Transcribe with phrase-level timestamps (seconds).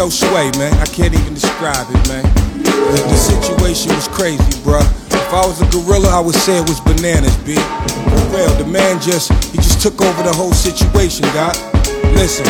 [0.00, 2.22] Yo, Sway, man, I can't even describe it, man.
[2.62, 4.84] The, the situation was crazy, bruh.
[5.10, 7.54] If I was a gorilla, I would say it was bananas, B.
[7.56, 11.56] For real, the man just, he just took over the whole situation, God.
[12.14, 12.46] Listen,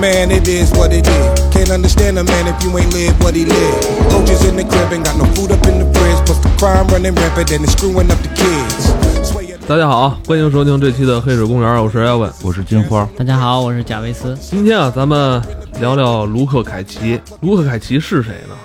[0.00, 1.40] man, it is what it is.
[1.54, 3.86] Can't understand a man if you ain't live what he lived.
[4.10, 6.86] Coaches in the crib ain't got no food up in the fridge, plus the crime
[6.88, 8.90] running rampant and it's screwing up the kids.
[9.24, 12.28] Sway it- 大家好，欢迎收听这期的《黑水公园》，我是艾文。
[12.42, 14.36] 我是金花，大家好，我是贾维斯。
[14.40, 15.40] 今天啊，咱们
[15.79, 17.19] 聊聊卢克凯奇。
[17.41, 18.55] 卢克凯奇是谁呢？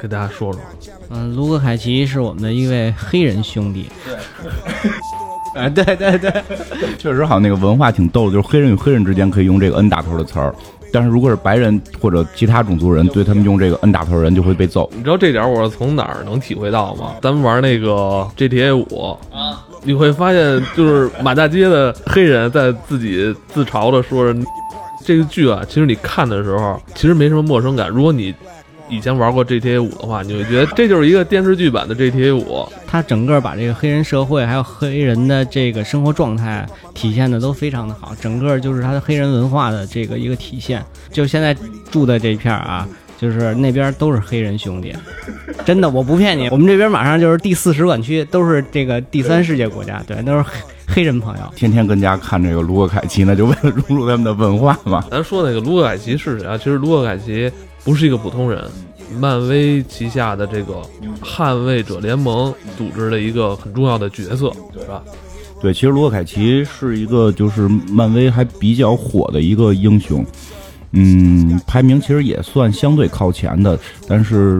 [0.00, 0.60] 给大家说说。
[1.10, 3.88] 嗯，卢克凯奇是我们的一位黑人兄弟。
[5.54, 6.30] 哎，对对对，
[6.98, 10.54] 确实好像那个文化挺逗的，就是黑人与黑人之间可以用这个 N 打头的词儿，
[10.92, 14.90] 但是如果是白人或者其他种族人，对他们用这个 N 打头的人就会被揍。
[14.94, 17.14] 你知道这点我是从哪儿能体会到吗？
[17.22, 24.38] 咱们玩那个 GTA 五啊，你会发现就是满大街的黑人在自己自嘲的说着
[25.06, 27.88] 这个剧啊，其实你看的时候其实没什么陌生感。
[27.88, 28.34] 如果你
[28.88, 32.68] 以前玩过 GTA 五的话，你会觉得这就是一个电视剧版的 GTA 五。
[32.88, 40.84] 它整个把这个黑人社会还有黑人的这个生活状态体现的都非常的好，整个就是它的黑人文化的这个一个体现。
[41.12, 41.56] 就现在
[41.88, 42.88] 住的这一片儿啊，
[43.18, 44.94] 就是那边都是黑人兄弟，
[45.64, 50.52] 真的我不骗你，我们这边马上就是第四使馆区，都是这个第三世界国家，对，都是黑
[50.86, 51.42] 黑人朋友。
[51.56, 55.04] 天天跟家看这个卢克凯奇呢，就为了融入他们的文化嘛。
[55.10, 56.58] 咱说那个卢克凯奇是谁啊？
[56.58, 57.50] 其实卢克凯奇
[57.84, 58.62] 不是一个普通人，
[59.18, 60.82] 漫威旗下的这个
[61.22, 65.02] 捍卫者联盟组织的一个很重要的角色，对吧？
[65.60, 70.24] 对，其实卢克凯奇是一个就是漫威还比较火的一个英雄，
[70.96, 74.58] 嗯，排名其实也算相对靠前的，但是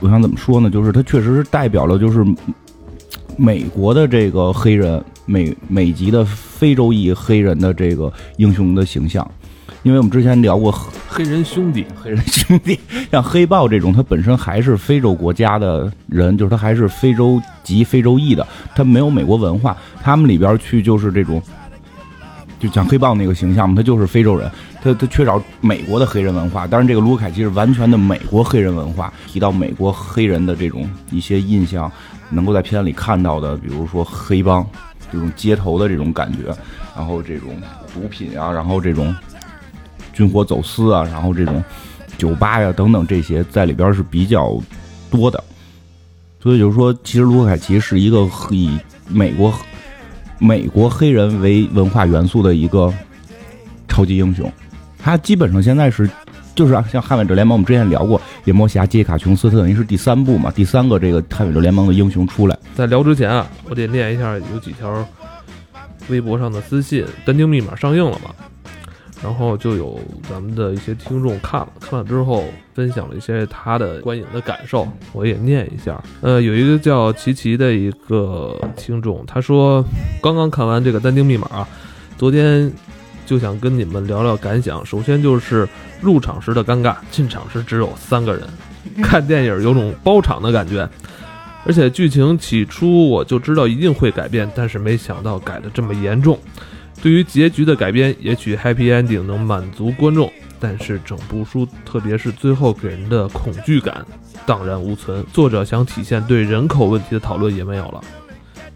[0.00, 0.68] 我想怎么说呢？
[0.68, 2.24] 就是他确实是代表了就是
[3.36, 9.28] 美国的这个黑人美美籍的非洲裔黑人的这个英雄的形象。
[9.82, 10.72] 因为我们之前聊过
[11.06, 12.80] 黑人兄弟，黑人兄弟，
[13.12, 21.42] 像黑豹这种，他本身还是非洲国家的人，就是他还是非洲籍、非洲裔的，他没有美国文化，他们里边去就是这种，
[22.58, 24.50] 就像黑豹那个形象嘛，他就是非洲人，
[24.84, 26.66] 他他缺少美国的黑人文化。
[26.66, 31.90] 当然，这个卢凯奇是完全的美国黑人文化，提到美国黑人的这种一些印象，
[32.28, 34.64] 能够在片子里看到的，比如说黑帮
[35.10, 36.54] 这种街头的这种感觉，
[36.94, 37.56] 然后这种
[37.92, 39.14] 毒品啊，然后这种。
[40.16, 41.60] 军火走私啊，然后这种
[42.16, 44.56] 酒吧呀等等这些在里边是比较
[45.10, 45.42] 多的，
[46.40, 48.78] 所以就是说，其实卢凯奇是一个以
[49.08, 49.52] 美国
[50.38, 52.94] 美国黑人为文化元素的一个
[53.88, 54.48] 超级英雄。
[55.04, 56.08] 他基本上现在是
[56.54, 62.58] 就是啊像捍卫者联盟，我们之前聊过夜魔侠杰西卡琼斯，他等于是第三部嘛，第三个这个捍卫者联盟的英雄出来。
[62.74, 65.06] 在聊之前啊，我得念一下有几条
[66.08, 68.30] 微博上的私信，《单丁密码》上映了嘛？
[69.22, 76.02] 然后就有咱们的一些听众看了，看了之后分享了一些他的观影的感受，我也念一下。
[76.22, 79.84] 呃，有一个叫琪琪的一个听众，他说
[80.22, 81.68] 刚刚看完这个《单丁密码》啊，
[82.16, 82.72] 昨天
[83.26, 84.84] 就想跟你们聊聊感想。
[84.84, 85.68] 首先就是
[86.00, 88.42] 入场时的尴尬，进场时只有三个人，
[89.02, 90.88] 看电影有种包场的感觉。
[91.66, 96.38] 而且剧情起初我就知道一定会改变，但是没想到改的这么严重。
[97.02, 100.30] 对于结局的改编，也许 happy ending 能满足观众，
[100.60, 104.04] 但是整部书，特别是最后给人的恐惧感，
[104.46, 105.24] 荡然无存。
[105.32, 108.00] 作者想体现对人口问题的讨论也没有了。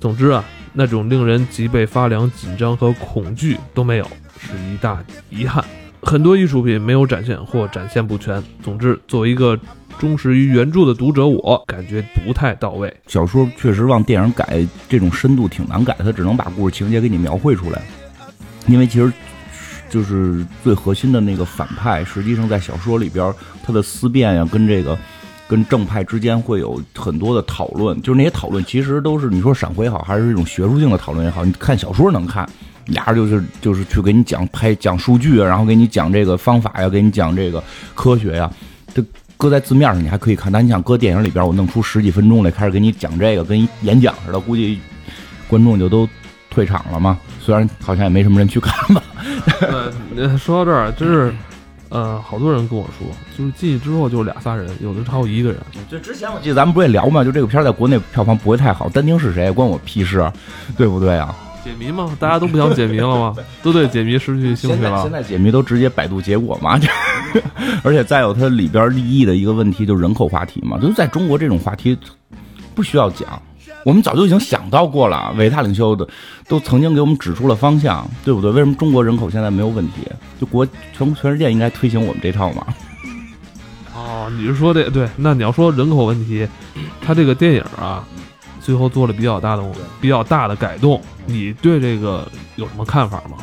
[0.00, 5.65] 总之啊，那种令人脊背发凉、紧张和恐惧都没有，是一大遗憾。
[6.00, 8.43] 很多艺术品没有展现或展现不全。
[8.62, 9.59] 总之，作为一个
[9.99, 12.94] 忠实于原著的读者，我感觉不太到位。
[13.09, 17.82] 小说确实往电影改，这种深度挺难改，他只能把故事情节给你描绘出来。
[18.69, 19.12] 因为其实，
[19.91, 23.34] 就是最核心的那个反派，实际上在小说里边，
[23.65, 24.97] 他的思辨呀，跟这个
[25.48, 28.00] 跟正派之间会有很多的讨论。
[28.03, 32.48] 就是那些讨论，其实都是你说闪回好，还是一种学术性的讨论也好，你看小说能看，
[32.89, 37.63] 俩人就是就是去给你讲拍讲数据，然后给你讲这个方法呀，给你讲这个
[37.95, 38.51] 科学呀。
[38.93, 39.03] 这
[39.37, 44.81] 搁在字面上你还可以看，但你想搁电影里边，我弄出十几分钟来开始给你讲这个，跟演讲似的，估计
[45.49, 46.09] 观众就都。
[46.51, 47.17] 退场了嘛？
[47.41, 49.01] 虽然好像也没什么人去看吧。
[50.17, 51.33] 对， 说到这儿，真是，
[51.91, 53.07] 呃，好多人跟我说，
[53.37, 55.61] 就是进去之后就俩仨人，有的超一个人。
[55.89, 60.29] 就之前我记得咱们不也聊嘛，就这个片在国内票房不会太好，丹丁是谁关我屁事，
[60.77, 61.33] 对不对啊？
[61.68, 62.16] 解谜吗？
[62.18, 63.34] 大家都不想解谜了吗？
[63.62, 65.03] 都对解谜失去兴趣了。
[65.03, 66.80] 现在解谜都直接百度结果嘛，
[67.84, 71.97] 而且再有它里边利益的一个问题，就是人口话题嘛，就是在中国这种话题
[72.74, 73.41] 不需要讲。
[73.84, 76.09] 我们早就已经想到过了，伟大领袖的
[76.48, 78.50] 都曾经给我们指出了方向，对不对？
[78.50, 80.09] 为什么中国人口现在没有问题？
[80.41, 80.66] 就国
[80.97, 82.66] 全全世界应该推行我们这套嘛？
[83.94, 85.06] 哦，你是说这对？
[85.16, 86.48] 那你要说人口问题，
[87.03, 88.04] 他这个电影啊，
[88.68, 89.65] 最后做了比较大的、
[89.98, 93.38] 比较大的改动，你对这个有什么看法吗？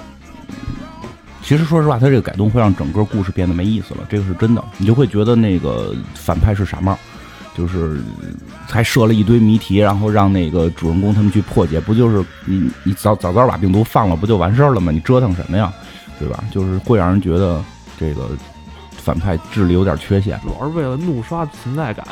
[1.42, 4.63] 其实说实话，他这个改动会让整个故事变得没意思了，这个是真的。
[4.77, 6.95] 你就会觉得那个反派是傻帽，
[7.57, 8.00] 就是
[8.68, 14.92] 还设了一堆谜题，然后让那个主人公他们去破解，不就是你你早早早把病毒放了，不就完事儿了吗？
[14.92, 15.74] 你折腾什么呀，
[16.19, 16.44] 对吧？
[16.51, 17.60] 就是会让人觉得
[18.00, 18.30] 这个
[18.92, 20.39] 反派智力有点缺陷。
[20.42, 22.06] 主要是为了怒刷存在感。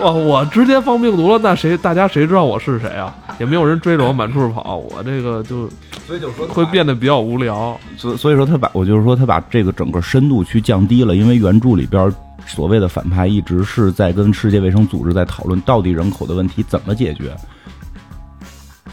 [0.00, 3.14] 哇，我直接放病毒了，那谁大家谁知道我是谁啊？
[3.38, 5.68] 也没有人追着我满处跑，我这个就
[6.06, 7.78] 所以就说会变得比较无聊。
[7.96, 12.12] 所所以说他把我就是说他把这个整个深度去降低了，因为原著里边
[12.46, 17.34] 所谓的反派一直是在跟世界卫生组织在讨论到底人口的问题怎么解决，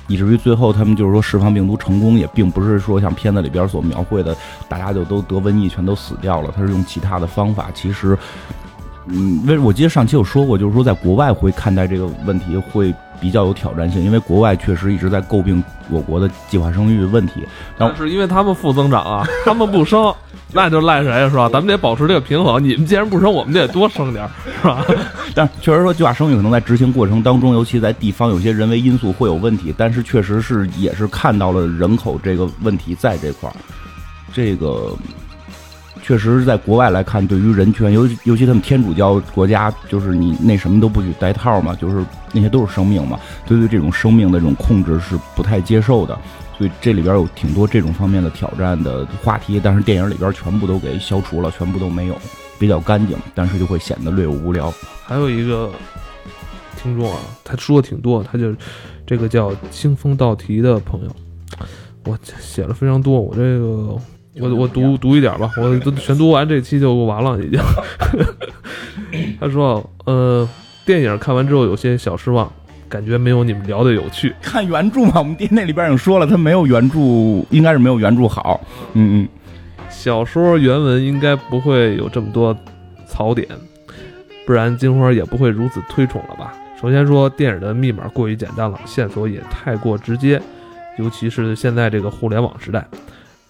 [0.07, 4.35] 以至于最后他们就是说释放病毒成功，也并不是说像片子里边所描绘的，
[4.67, 8.17] 大家就都得瘟疫全都死掉了，他是用其他的方法，其实。
[9.07, 17.43] 嗯，为我记得上期有说过，就是说在国外会看待这个问题会比较有挑战性，因为国外确实一直在诟病我国的计划生育问题。
[17.77, 20.13] 但是因为他们负增长啊，他们不生，
[20.53, 21.49] 那就赖谁呀，是吧？
[21.49, 22.63] 咱们得保持这个平衡。
[22.63, 24.29] 你们既然不生，我们就得多生点，
[24.61, 24.85] 是吧？
[25.33, 33.55] 但确实说计划生育可能在执行过程当中，尤其在地方有些人为因素会有问题，但是确实是也是看到了人口这个问题在这块儿，
[34.31, 34.95] 这个。
[36.03, 42.03] 确实，在国外来看，对于人权，尤尤其他们天主教国家，就是你那什么都不许带套嘛，就是
[42.33, 46.17] 那些都是生命嘛，对于这种生命的这种控制是不太接受的，
[46.57, 52.17] 所以这里边有挺多这种方面的挑战的话题，但是电影里边全部都给消除了，全部都没有，
[52.59, 54.73] 比较干净，但是就会显得略有无聊。
[55.05, 55.71] 还有一个
[56.75, 58.53] 听众啊，他说的挺多，他就
[59.05, 61.15] 这个叫清风道题的朋友，
[62.05, 63.97] 我写了非常多，我这个。
[64.39, 67.59] 我我读读一点吧，我都全读完这期就完了已经。
[69.39, 70.47] 他说，呃，
[70.85, 72.49] 电影看完之后有些小失望，
[72.87, 74.33] 感觉没有你们聊的有趣。
[74.41, 76.99] 看原著嘛，我们店那里边已经说了，他没有原著，
[77.49, 78.61] 应该是没有原著好。
[78.93, 79.27] 嗯嗯，
[79.89, 82.55] 小说原文应该不会有这么多
[83.05, 83.47] 槽点，
[84.45, 86.53] 不然金花也不会如此推崇了吧？
[86.81, 90.41] 首先说电影的密码过于简单了，线索也太过直接，
[90.97, 92.87] 尤其是现在这个互联网时代。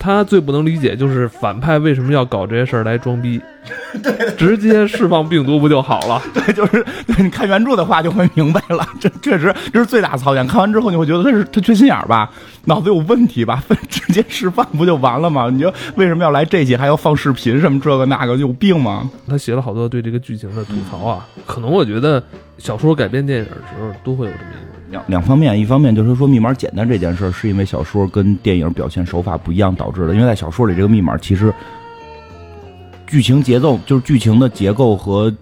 [0.03, 3.39] 他最不能理解就是反派为什么要搞这些事儿来装逼，
[4.01, 6.19] 对，直接释放病毒不就好了？
[6.33, 8.83] 对，就是 对，你看原著的话就会明白了。
[8.99, 10.45] 这确实这是最大槽点。
[10.47, 12.31] 看完之后你会觉得他是他缺心眼儿吧，
[12.65, 13.63] 脑子有问题吧？
[13.87, 15.51] 直接释放不就完了吗？
[15.53, 19.07] 你就为什么要来这集，还要放视频什么这个那个，有病吗？
[19.29, 21.27] 他写了好多对这个剧情的吐槽啊。
[21.45, 22.23] 可能我觉得
[22.61, 24.79] 小说改编电影的时候都会有这么一个。
[24.91, 30.13] 两两方面，一方面就是说密码简单这件事儿，是因为小说跟电影表现手法不一样导致的。
[30.13, 31.51] 因为在小说里，这个密码其实
[33.07, 35.33] 剧情节奏就是剧情的结构和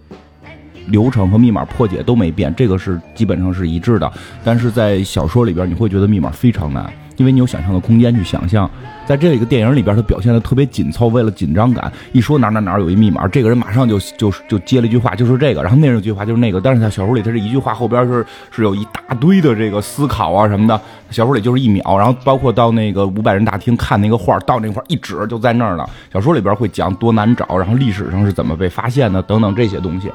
[0.87, 4.09] 流程和密码破解都没变，这个是基本上是一致的。
[4.43, 6.91] 但是在小说里边，你会觉得密码非常难。
[7.19, 8.67] 因为你有想象的空间去想象，
[9.05, 30.09] 在这个电影里边，他表现的特别紧凑，为了紧张感，一说哪哪哪有一密码，这个人马上就就就接了一句话，就是这个，然后那一句话就是那个，但是在小说里，他这一句话后边是是有一大堆的这个思考啊什么的，小说里就是一秒，然后包括到那个五百人大厅看那个画，到那块一指就在那儿了，小说里边会讲多难找，然后历史上是怎么被发现的等等这些东西。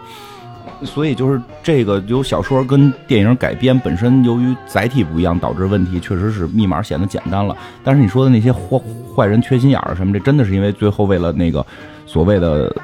[0.84, 7.56] 所以就是这个有小说跟电影改编本身由于载体不一样导致问题，确实是密码显得简单了。
[7.82, 8.80] 但是你说的那些坏
[9.14, 11.64] 坏人缺心眼儿什么，这真的是因为最后为了那个
[12.06, 12.74] 所谓的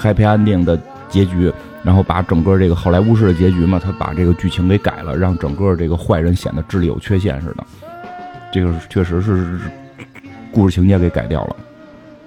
[0.00, 7.64] happy ending 的结局，然后把整个这个好莱坞式的结局嘛，他把这个剧情给改了，让整个这个坏人显得智力有缺陷似的。
[8.52, 9.58] 这个确实是
[10.52, 11.56] 故事情节给改掉了。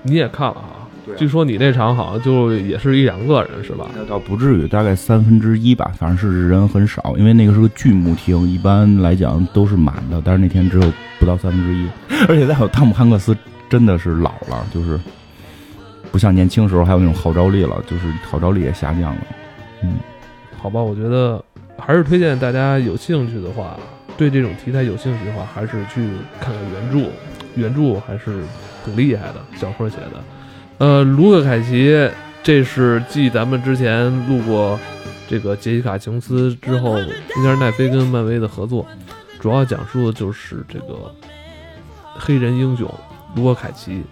[0.01, 0.74] 你也看了啊。
[1.17, 3.89] 据说你那场好像就也是一两个人是吧？
[3.95, 11.87] 那倒不至于，大概三分之一吧，反正是人很少，因为那个是个剧目厅，一般来讲都是满的，但是那天只有不到三分之一。
[12.27, 13.37] 而且再有汤姆汉克斯
[13.69, 14.99] 真的是老了，就是
[16.11, 19.21] 不像年轻时候还有那种号召力了，就是号召力也下降了。
[19.83, 19.95] 嗯，
[20.57, 21.43] 好吧，我觉得
[21.77, 23.77] 还是推荐大家有兴趣的话，
[24.17, 26.07] 对这种题材有兴趣的话，还是去
[26.39, 27.09] 看看原著，
[27.55, 28.41] 原著还是
[28.83, 30.23] 挺厉害的，小说写的。
[30.77, 32.09] 呃，卢克·凯奇，
[32.43, 34.77] 这是继咱们之前录过
[35.27, 38.85] 这个杰西卡·琼斯之后，应该是奈飞跟漫威的合作，
[39.39, 41.09] 主要讲述的就是这个
[42.13, 42.93] 黑人英雄
[43.35, 44.03] 卢克·凯奇。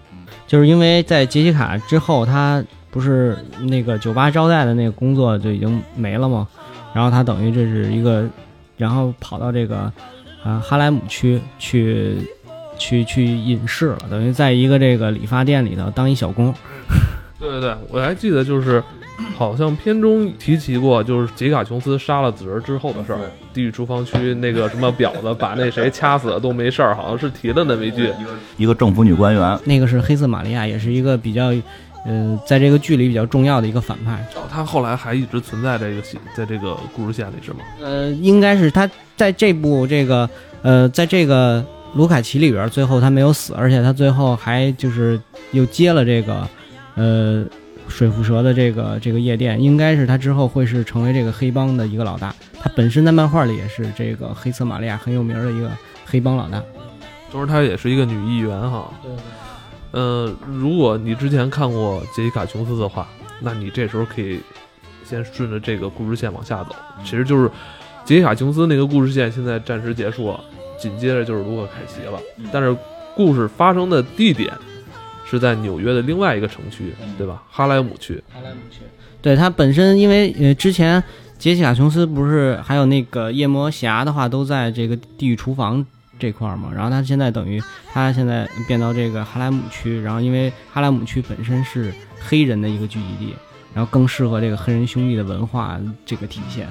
[0.47, 6.47] 就是因为在杰西卡之后，他不是那个酒吧招待的那个工作就已经没了吗？
[6.93, 8.25] 然后他等于这是一个
[8.77, 9.91] 然后跑到这个
[10.43, 12.15] 啊哈莱姆区去
[12.77, 16.53] 去去隐士了，等于在一个这个理发店里头当一小工。
[17.39, 18.81] 对对对，我还记得就是，
[19.35, 23.19] 好像片中提起过，就是杰卡琼斯杀了子儿之后的事儿。
[23.53, 28.09] 地狱厨房区那个什么婊子把那谁掐死了都没事儿，好像是提了那么一句。
[28.57, 31.53] 一个政府女官员，那个是黑色玛利亚，也是一个比较，
[32.05, 34.25] 呃，在这个剧里比较重要的一个反派。
[34.49, 37.59] 他后来还一直存在这个戏，在这个故事线里是吗？
[37.79, 40.27] 呃，应该是他在这部这个
[40.63, 41.63] 呃，在这个
[41.95, 45.19] 卢卡奇里边，最后他没有死，而且他最后还就是
[45.51, 46.47] 又接了这个
[46.95, 47.45] 呃
[47.87, 52.33] 水蝮蛇的这个这个夜店，应该是他之后会是成为这个黑帮的一个老大。
[52.59, 55.69] 他本身在漫画里也是这个黑色玛利亚很有名的一个
[56.05, 56.63] 黑帮老大。
[57.31, 58.91] 同时，她也是一个女议员哈。
[59.01, 59.11] 对。
[59.91, 63.07] 呃，如果你之前看过杰西卡琼斯的话，
[63.39, 64.39] 那你这时候可以
[65.03, 66.75] 先顺着这个故事线往下走。
[67.03, 67.49] 其实就是
[68.05, 70.39] 杰西卡琼斯那个故事线现在暂时结束了，
[70.83, 72.19] 紧接着就是卢克凯奇了。
[72.51, 72.75] 但是
[73.15, 74.53] 故事发生的地点
[75.25, 77.41] 是在纽约的另外一个城区，对吧？
[77.49, 78.21] 哈莱姆区。
[78.33, 78.79] 哈莱姆区。
[79.21, 81.01] 对他本身，因为呃之前
[81.37, 85.85] 杰西卡琼斯不是还有那个夜魔侠的话，都在这个地狱厨房。
[86.19, 87.61] 这块儿嘛，然后他现在等于
[87.91, 93.33] 他现在变到这个哈莱姆区，然后因为哈莱姆区本身是黑人的一个聚集地，
[93.73, 96.67] 然后更适合这个黑人兄弟的文化这个体现，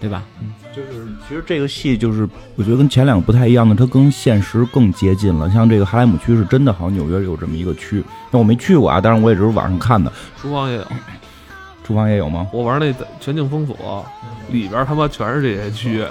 [0.00, 0.22] 对吧？
[0.40, 2.26] 嗯，就是其实这个戏就是
[2.56, 5.50] 我觉得跟前两个不太一样的，它跟现实更接近了。
[5.50, 10.10] 像这个哈莱姆区是真的，好像纽约有这么一个区，那我没去过啊，但是我也只是网上看的。
[10.40, 10.86] 厨房也有，
[11.84, 12.46] 厨房也有吗？
[12.52, 14.04] 我玩那全境封锁
[14.50, 16.02] 里边他妈全是这些区。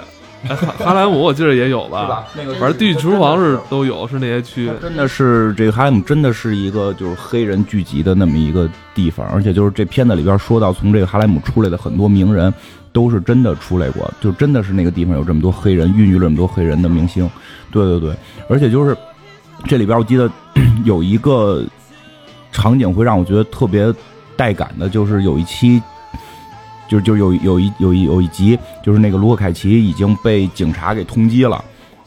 [0.48, 4.70] 哎，哈哈莱姆我记得也有吧，那个反正地狱厨房是都有，是那些区。
[4.80, 12.50] 真的是这个哈莱姆真的是一个就是黑人聚集的那么一个地方，而且就是这片子里边说到从这个哈莱姆出来的很多名人，
[12.92, 17.28] 都是真的出来过，就真的是那个地方有这么多黑人，孕育了这么多黑人的明星。
[17.70, 18.16] 对对对，
[18.48, 18.96] 而且就是
[19.66, 20.30] 这里边我记得
[20.84, 21.64] 有一个
[22.52, 23.92] 场景会让我觉得特别
[24.36, 25.82] 带感的，就是有一期。
[26.88, 31.64] 就就有有一有一有一集，就是那个卢克凯奇已经被警察给通缉了，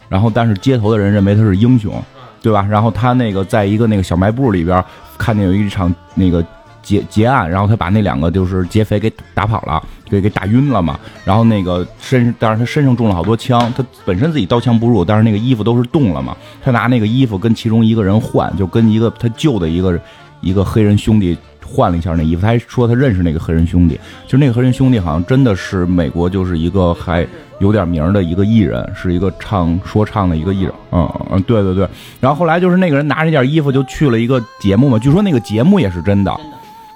[0.10, 2.04] 然后但是街头的人认为他是英雄，
[2.42, 2.68] 对吧？
[2.70, 4.84] 然后他那个在一个那个小卖部里边
[5.18, 6.46] 看见有一场那个
[6.82, 9.82] 劫劫案，然后他把那两个就是劫匪给打跑了，
[10.14, 10.98] 给给打晕了嘛。
[11.26, 16.38] 然后那个身，但是他身上中了好多枪，他本身自己刀枪不入，但是那个衣服都是冻了嘛。
[16.64, 20.00] 他拿那个衣服跟其中一个人换，就跟一个他救的一个
[20.40, 21.38] 一个黑人兄弟。
[21.66, 27.26] 换了一下那衣服，他还说他认识那个黑人兄弟，就那个黑人兄弟好像真的是美国就是一个还
[27.60, 30.74] 有点名的一个艺人，是一个唱说唱的一个艺人。
[30.92, 31.88] 嗯嗯，对对对。
[32.20, 36.32] 然后后来就是那个人拿着那件衣服就去了一个节目嘛，据说那个节目也是真的，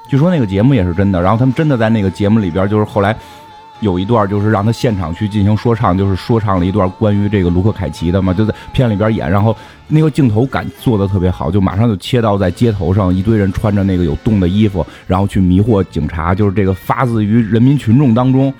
[0.08, 1.22] 据说那个节目也是真的。
[1.22, 3.16] 然后他们真的在那个节目里边，就是后来
[3.82, 9.56] 有一段就是让他现场去进行说唱，就是说唱了一段关于这个卢克凯奇的嘛，就在片里边演，然后。
[9.90, 18.54] 那个镜头感做的特别好，就马上就切到在街头上，一堆人穿着那个有洞的衣服，然后去迷惑警察，就是这个发自于人民群众当中，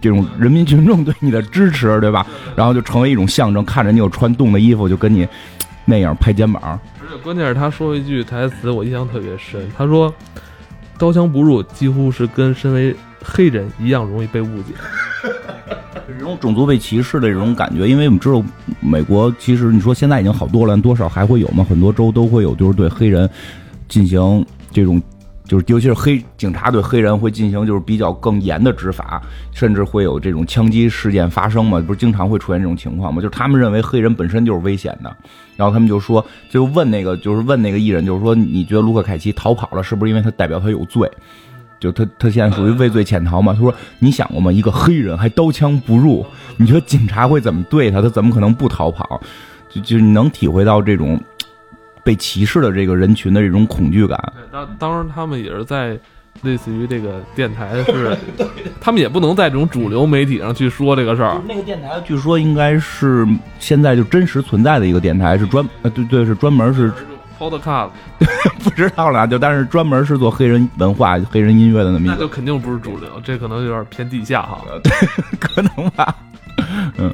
[0.00, 2.26] 这种人民群众对你的支持，对吧？
[2.56, 5.28] 然后就成为一种象征，看着你有穿洞的衣服，就跟你
[5.84, 6.80] 那样拍肩膀。
[7.02, 10.10] 而且关键是他说一句台词，我印象特别深，他说
[11.00, 14.74] ：“刀枪不入，几乎是跟身为黑人一样容易被误解。
[16.06, 18.42] ”这种种族被歧视的这种感觉，因为我们知道
[18.80, 21.64] 美国其实你说现在已经好多了，多少还会有吗？
[21.66, 23.28] 很多州都会有，就是对黑人
[23.88, 25.00] 进行这种，
[25.50, 31.80] 就是尤其是黑警察对黑人会进行就是比较更严的执法，甚至会有这种枪击事件发生嘛？
[31.80, 33.20] 不是经常会出现这种情况吗？
[33.20, 35.12] 就是他们认为黑人本身就是危险的，
[35.56, 41.10] 然后他们就说，就问那个就是问那个艺人，就是说你觉得卢克凯奇逃跑了，是不是因为他代表他有罪？
[41.80, 43.52] 就他，他现在属于畏罪潜逃嘛？
[43.52, 44.52] 他说：“你想过吗？
[44.52, 46.24] 一个黑人还刀枪不入，
[46.58, 48.00] 你觉得警察会怎么对他？
[48.00, 49.20] 他怎么可能不逃跑？
[49.68, 51.18] 就就你能体会到这种
[52.04, 54.18] 被歧视的这个人群的这种恐惧感。
[54.52, 55.98] 当当然，他们也是在
[56.42, 58.16] 类似于这个电台是，
[58.80, 61.40] 他们也不能在这种主流媒体上去说这个事儿。
[61.48, 63.26] 那个电台据说应该是
[63.58, 66.92] 现在就真实存在的一个电台，是专呃对对是专门是。”
[67.40, 67.88] Podcast
[68.62, 74.60] 不知道了，就但是专门是做黑人文化、黑人音乐的那么一个，那就肯定不是主流，这可能有点偏地下哈，
[75.40, 76.14] 可能吧，
[76.98, 77.10] 嗯，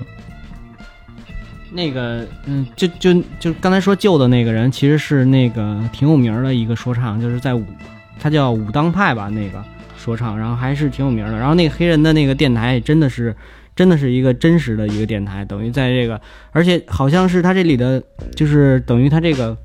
[1.77, 7.63] 那个，嗯，就就就刚才说救的那个人，其实是那个挺有名的一个说唱，就是在武，
[8.19, 9.63] 他叫武当派吧，那个
[9.97, 13.37] 说唱，然后还是挺有名的，然后那个黑人的那个电台真的是，
[13.77, 18.03] 真的是一个真实的一个电台，等于在这个，而且好像是他这里的，
[18.35, 19.57] 就是等于他这个。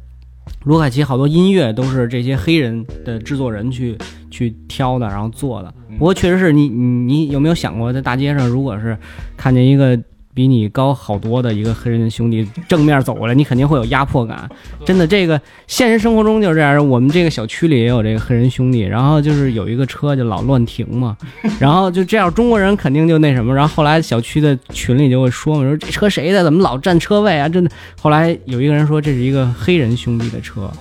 [0.65, 3.96] 卢卡奇好多音乐都是这些黑人的制作人去
[4.30, 8.98] 去挑的，然后做的，不过确实是你你你有没有想过，在大街上，如果是
[9.38, 9.98] 看见一个
[10.34, 14.50] 比你高好多的一个黑人兄弟正面走过来，你肯定会有压迫感。
[14.86, 16.88] 真的，这个现实生活中就是这样。
[16.90, 21.18] 我们这个小区里也有这个黑人兄弟，然后就是有一个车就老乱停嘛，
[21.60, 23.54] 然后就这样，中国人肯定就那什么。
[23.54, 26.44] 然后后来小区的群里就会说嘛，说这车谁的？
[26.44, 27.50] 怎么老占车位啊？
[27.50, 27.70] 真的。
[28.02, 30.72] 后来有一个人说这是一个黑人兄弟的车，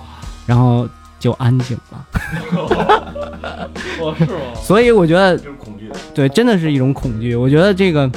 [0.45, 0.87] 然后
[1.19, 2.05] 就安静了。
[3.99, 4.39] 哦，是吗？
[4.61, 5.89] 所以我觉得就是恐惧。
[6.13, 7.35] 对，真的是一种恐惧。
[7.35, 8.09] 我觉得这个，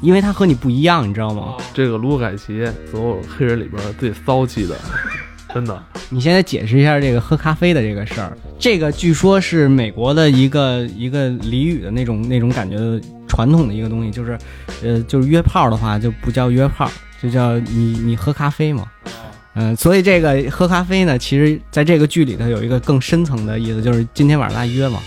[0.00, 1.56] 因为他和你不一样，你知道吗？
[1.74, 4.74] 这个卢凯奇，所有黑人里边最骚气的，
[5.54, 5.82] 真的。
[6.08, 8.36] 你现在解释一下这个喝咖啡的这个事儿。
[8.58, 14.38] 这个据说是美国的一个一个俚语的那种那种感觉的传统的一个东西，就是，
[14.82, 16.90] 呃，就是约炮的话就不叫约炮，
[17.22, 18.84] 就叫你你喝咖啡嘛。
[19.54, 25.00] 嗯，所以这个喝咖啡呢，其实在这个剧里头有一个更深层的意思，就是今天晚上咱约嘛。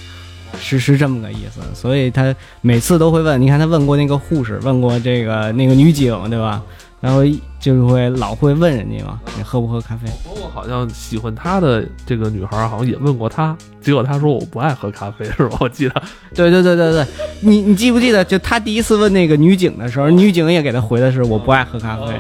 [0.64, 6.64] 是是这么个意思，所以他每次都会问，你看他问过那个护士，问过这个那个女警，对吧？
[7.02, 7.20] 然后
[7.60, 10.08] 就会老会问人家嘛，你喝不喝咖啡？
[10.26, 15.58] 包括好像喜欢他的这个女孩，好像也问过他，结果他说我不爱喝咖啡，是吧？
[15.60, 16.02] 我记得，
[16.34, 17.06] 对对对对对，
[17.42, 18.24] 你你记不记得？
[18.24, 22.14] 就他第一次问那个女警的时候，女警也给他回的是我不爱喝咖啡。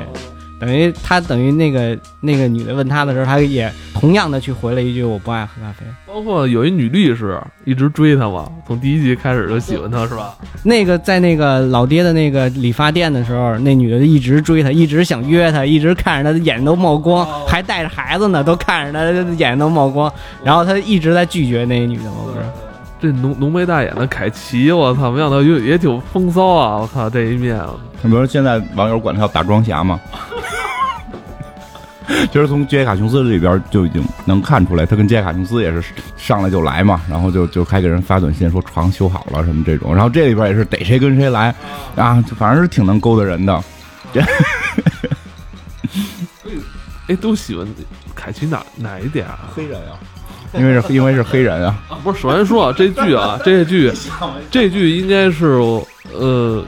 [0.66, 5.86] 等于他等于那个那个女的问他的时候，他也同样的去回了一句我不爱喝咖啡。
[6.08, 10.36] 包括有一女律师一直追他嘛，从第一集开始就喜欢他，是吧？
[10.64, 20.12] 那个在那个老爹的那个理发店的时候，那女的一直追他，一直想约他，一直看着他的眼都冒光，还带着孩子呢，都看着他眼都冒光，
[20.44, 22.46] 然后他一直在拒绝那女的嘛，不是？
[23.02, 26.78] 这浓浓眉大眼的凯奇，我操，没想到也也挺风骚啊！
[26.78, 27.60] 我操，这一面，
[28.02, 30.00] 比如现在网友管他叫打桩侠嘛。
[32.32, 35.84] 其实从杰西卡琼斯这里边就已经能看出来，他跟杰西卡琼斯也是
[36.18, 41.54] 上来就来嘛，然后就就还给人发短信说床修好了什么这种，然后这里边也是逮谁跟谁来
[41.96, 43.64] 啊，反正是挺能勾搭人的。
[47.08, 47.68] 哎，都喜欢
[48.16, 49.50] 凯奇哪哪一点啊？
[49.54, 50.00] 黑人啊，
[50.54, 51.76] 因为是因为是黑人啊。
[52.04, 53.92] 不是，首先说啊，这剧啊，这剧
[54.50, 55.60] 这剧应该是
[56.14, 56.64] 呃，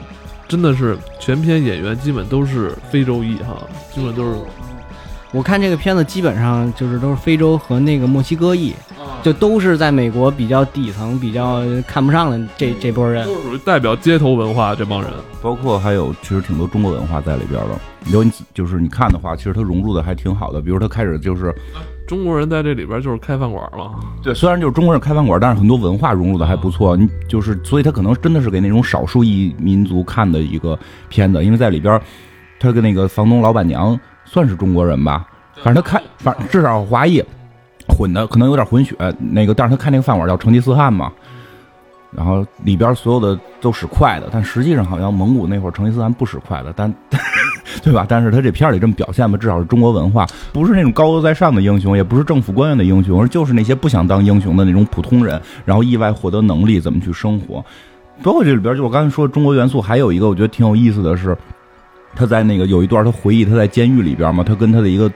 [0.46, 3.56] 真的是全篇演员基本都是非洲裔哈，
[3.94, 4.36] 基本都是。
[5.32, 8.72] 我看这个片子基本上就是都是非洲和那个墨西哥裔，
[9.22, 15.10] 就都是在美国比较底层、比较看不上的这这波人，都属于代表街头文化这帮人。
[15.42, 17.78] 包括还有其实挺多中国文化在里边的。
[18.06, 20.62] 有你就是你看的话，其实它融入的还挺好的。
[20.62, 21.52] 比如他开始就是
[22.06, 23.90] 中国人在这里边就是开饭馆了。
[24.22, 26.96] 对，虽然就是中国人开饭馆，但是很多文化融入的还不错。
[26.96, 32.00] 你就是所以他可能真的是给那种少数裔民族看的一个片子，因为在里边
[32.60, 33.98] 他跟那个房东老板娘。
[34.26, 35.26] 算是中国人吧，
[35.62, 37.22] 反正他看，反正至少华裔
[37.88, 38.94] 混的，可能有点混血。
[39.18, 41.10] 那个，但是他开那个饭馆叫成吉思汗嘛，
[42.10, 46.92] 然后里边所有的都使筷子，但实际上好像蒙古那会儿成吉思汗不使筷子，但
[47.82, 48.04] 对吧？
[48.08, 57.64] 但是他这片里这么表现吧，至少是中国文化，不是那种高高在上的英雄，也不是政府官员的英雄，而就是那些不想当英雄的那种普通人，然后意外获得能力，怎么去生活。
[58.22, 61.36] 包括这里边，就我刚才说中国元素，还有一个我觉得挺有意思的是。
[62.16, 65.08] 他在那个有一段，他回忆他在监狱里边嘛，他跟他的一个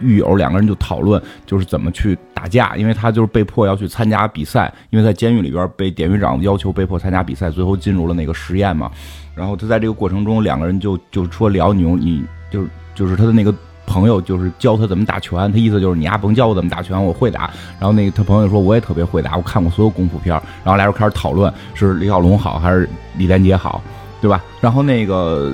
[0.00, 8.90] 狱友两个人就讨论，就是怎么去打架，因为他就是被迫要去参加比赛，因为在监狱里边被典狱长要求被迫参加比赛，最后进入了那个实验嘛。
[9.36, 13.54] 然后他在这个过程中，两个人就就说聊你你就是就是他的那个
[13.86, 17.50] 朋友就是教他怎么打拳，他意思就是你丫甭教我怎么打拳，我会打。
[17.78, 20.34] 然后那个他朋友说我也特别会打，我看过所有功夫片。
[20.64, 23.80] 然后俩人开始讨论是李小龙好还是李连杰好，
[24.20, 24.42] 对吧？
[24.60, 25.52] 然后那个。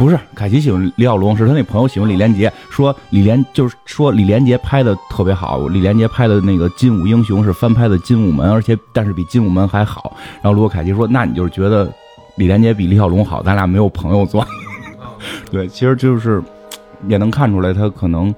[0.00, 10.16] 不是凯奇喜欢李小龙，是他那朋友喜欢李连杰，说李连就是说李连杰拍的特别好，李连杰拍的那个《精武英雄》是翻拍的《精武门》，而且但是比《精武门》还好。
[10.40, 11.86] 然后罗凯奇说：“那你就是觉得
[12.36, 14.42] 李连杰比李小龙好，咱俩没有朋友做。
[15.52, 16.42] ”对，其实就是
[17.06, 18.34] 也能看出来他可能。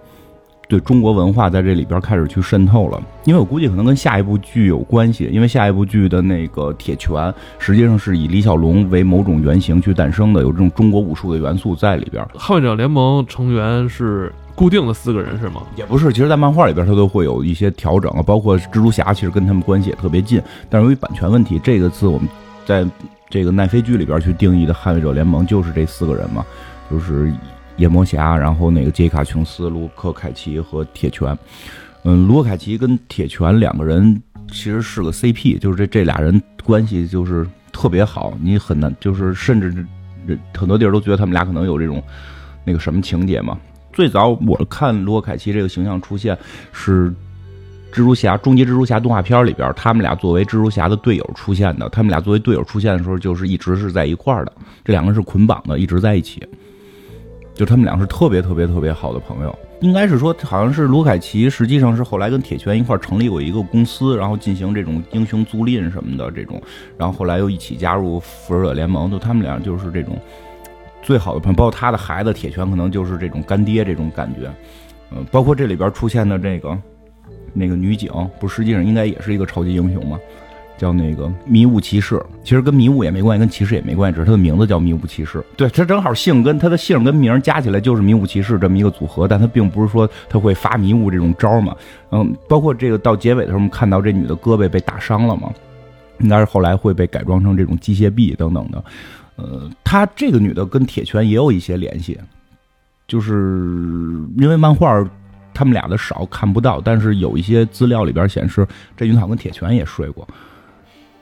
[0.72, 7.12] 对中国文化在这里边开始去渗透了，因为我估计可能跟下一部剧有关系，因为下一部剧的那个铁拳
[7.58, 12.26] 实际上是以李小龙为某种原型去诞生的，有这种中国武术的元素在里边。
[12.38, 15.60] 捍卫者联盟成员是固定的四个人是吗？
[15.76, 22.26] 也不是，其实，在漫画里边它都会有一些调整啊，包括蜘蛛侠其实跟他们关系也特别近，但是由于版权问题，这个字我们
[22.64, 22.82] 在
[23.28, 26.42] 这个奈飞剧里边去定义的捍卫者联盟就是这四个人嘛，
[26.90, 27.30] 就是。
[27.82, 31.36] 夜魔侠，然后那个杰卡琼斯、卢克凯奇和铁拳，
[32.04, 39.84] 嗯，卢克凯奇跟铁拳两个人其实是个 CP，就是这这俩人关系就是特别好，你很难就是甚至
[40.56, 42.00] 很多地儿都觉得他们俩可能有这种
[42.64, 43.58] 那个什么情节嘛。
[43.92, 46.38] 最早我看卢凯奇这个形象出现
[46.70, 47.10] 是
[47.90, 51.88] 蜘蛛侠终极蜘蛛侠动画片里边，他们俩作为蜘蛛侠的队友出现的。
[51.88, 54.52] 他们俩作为队友出现的时候，就是一直是在一块儿的，
[54.84, 56.40] 这两个人是捆绑的，一直在一起。
[57.62, 59.56] 就他们俩是特别特别特别好的朋友。
[59.82, 66.60] 应该是说，好像是卢凯奇，实际上是后来跟铁拳一块儿成立过一个公司，然后进行这种英雄租赁什么的这种，
[66.98, 69.08] 然后后来又一起加入复仇者联盟。
[69.08, 70.18] 就他们俩就是这种
[71.02, 74.52] 最好的朋友，包括他的孩子铁拳，可能就是这种干爹这种感觉。
[75.12, 76.76] 嗯，包括这里边出现的这个。
[77.54, 80.18] 那个女警不，实际上应该也是一个超级英雄嘛，
[80.82, 82.20] 叫那个迷雾骑士。
[82.42, 85.40] 其实跟迷雾也没关系，跟骑士也没关系，只是他的名字叫迷雾骑士。
[85.56, 91.76] 对他正好姓跟他的姓跟名加起来就是迷雾骑士这么一个组合，但他并不是说他会发迷雾这种招嘛。
[92.10, 95.52] 嗯，包括这个到结尾的时候，我们看到这女的胳膊被打伤了嘛，
[96.18, 98.84] 应该是后来会被改装成这种机械臂等等的。
[99.36, 102.18] 呃，她这个女的跟铁拳也有一些联系，
[103.06, 103.32] 就是
[104.36, 105.08] 因为漫画。
[105.54, 108.66] 他们俩的少看不到，但是有一些资料里边显示，
[108.96, 110.26] 这云草跟铁拳也睡过，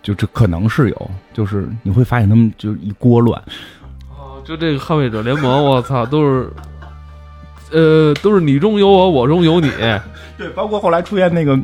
[0.02, 3.40] 就这可能是有，就是你会发现他们就一锅乱。
[4.10, 6.50] 哦，就这个捍卫者联盟，我操，都是，
[7.70, 9.70] 呃，都是你中有我，我中有你。
[10.38, 11.58] 对，包括后来出现那个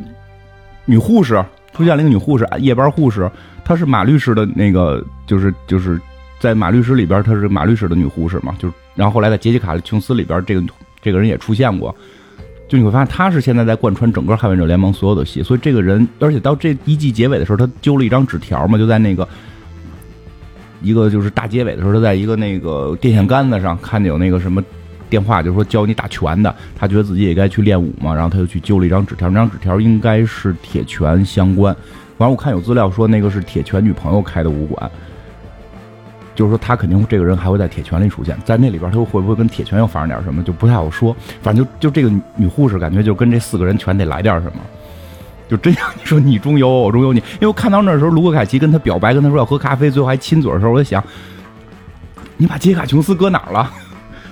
[0.85, 3.29] 女护士，出现了一个女护士，夜班护士，
[3.65, 5.99] 她是马律师的那个，就是就是
[6.39, 10.63] 在马律师里边，她是马律师的女护士嘛，就是然后后来在杰西卡琼斯里边，这个
[11.01, 11.95] 这个人也出现过。
[12.67, 19.27] 就你会发现，他是现在在贯穿整个捍卫者联盟所有的戏，所以这个人，而且到这一季结尾的时候，他揪了一张纸条嘛，就在那个
[20.81, 24.61] 一个就是大结尾的时候，他在一个那个电线杆子上看见有那个什么
[25.09, 31.73] 电话，就是说教你打拳的，他觉得自己也该去练武嘛，然后他就去揪了一张纸条，那张纸条应该是铁拳相关，
[32.17, 34.91] 完了我看有资料说那个是铁拳女朋友开的武馆。
[36.37, 41.15] 就是说，他肯定这个人还会在铁拳里出现，在那里边，他会不会跟铁拳又发生点什么，就不太好说。
[41.41, 44.59] 反正就就这个女护士，感觉就跟这四个人全得来点什么。
[45.49, 47.17] 就真像你说，你中有我，我中有你。
[47.19, 51.03] 因为我看到那时候，卢克凯奇跟他表白，跟他说要喝咖啡，最后还亲嘴的时候，我就想，
[52.37, 53.71] 你把杰西卡琼斯搁哪儿了？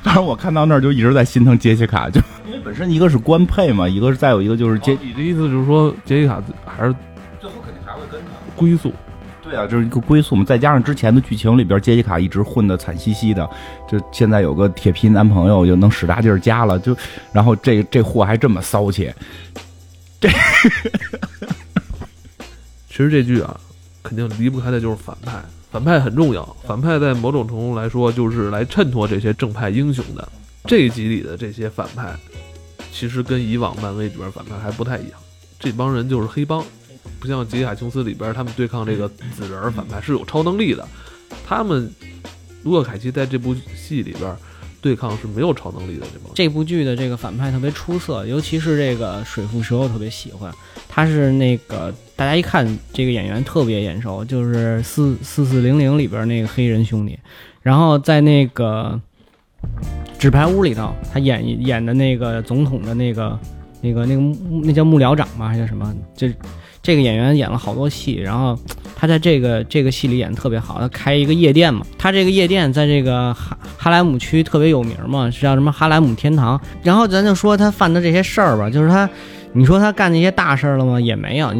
[0.03, 4.95] 当然，我看到那儿就一直在心疼杰西卡，就因 为本身一个是官配嘛，一个是再有一个就是杰。
[5.01, 6.93] 你的意思就是说，杰西卡还是
[7.39, 8.93] 最后肯定还会跟他归宿。
[9.45, 13.47] 对啊，就是一个归宿嘛，再加上之前的剧情里边，杰西卡一直混的惨兮兮的，
[13.87, 16.97] 就现在有个铁皮男朋友，就能使大劲儿加了，就
[17.31, 19.13] 然后这这货还这么骚气，
[20.19, 20.27] 这
[22.89, 23.55] 其实这剧啊，
[24.01, 25.33] 肯定离不开的就是反派，
[25.71, 30.27] 反派很重要，反派在某种程度来说就是来衬托这些正派英雄的。
[30.65, 32.15] 这一集里的这些反派，
[32.91, 35.19] 其实跟以往漫威里边反派还不太一样，
[35.59, 36.65] 这帮人就是黑帮。
[37.19, 40.87] 不像杰西卡琼斯里边，他们对抗这个紫人反派是有超能力的。
[41.47, 41.91] 他们
[42.63, 44.35] 卢克凯奇在这部戏里边
[44.81, 46.05] 对抗是没有超能力的。
[46.11, 50.53] 这帮这部剧的这个反派特别出色，尤其是这个水蝮蛇，我特别喜欢。
[50.87, 57.17] 他是那个大家一看这个演员特别眼熟，就是四四四零零里边那个黑人兄弟。
[57.61, 58.99] 然后在那个
[60.19, 63.39] 纸牌屋里头，他演演的那个总统的那个
[63.81, 64.21] 那个那个
[64.63, 65.49] 那叫幕僚长吗？
[65.49, 65.93] 还叫什么？
[66.15, 66.27] 就。
[66.85, 68.55] 这个演员演了好多戏，然后
[68.95, 70.79] 他在这个这个戏里演的特别好。
[70.79, 76.61] 他开一个夜店嘛，他这个夜店在这个哈哈莱姆区特别有名嘛，是叫什么哈莱姆天堂。
[76.83, 79.09] 然后咱就说他犯的这些事儿吧，就是他，
[79.53, 81.01] 你说他干那些大事儿了吗？
[81.01, 81.51] 也没有，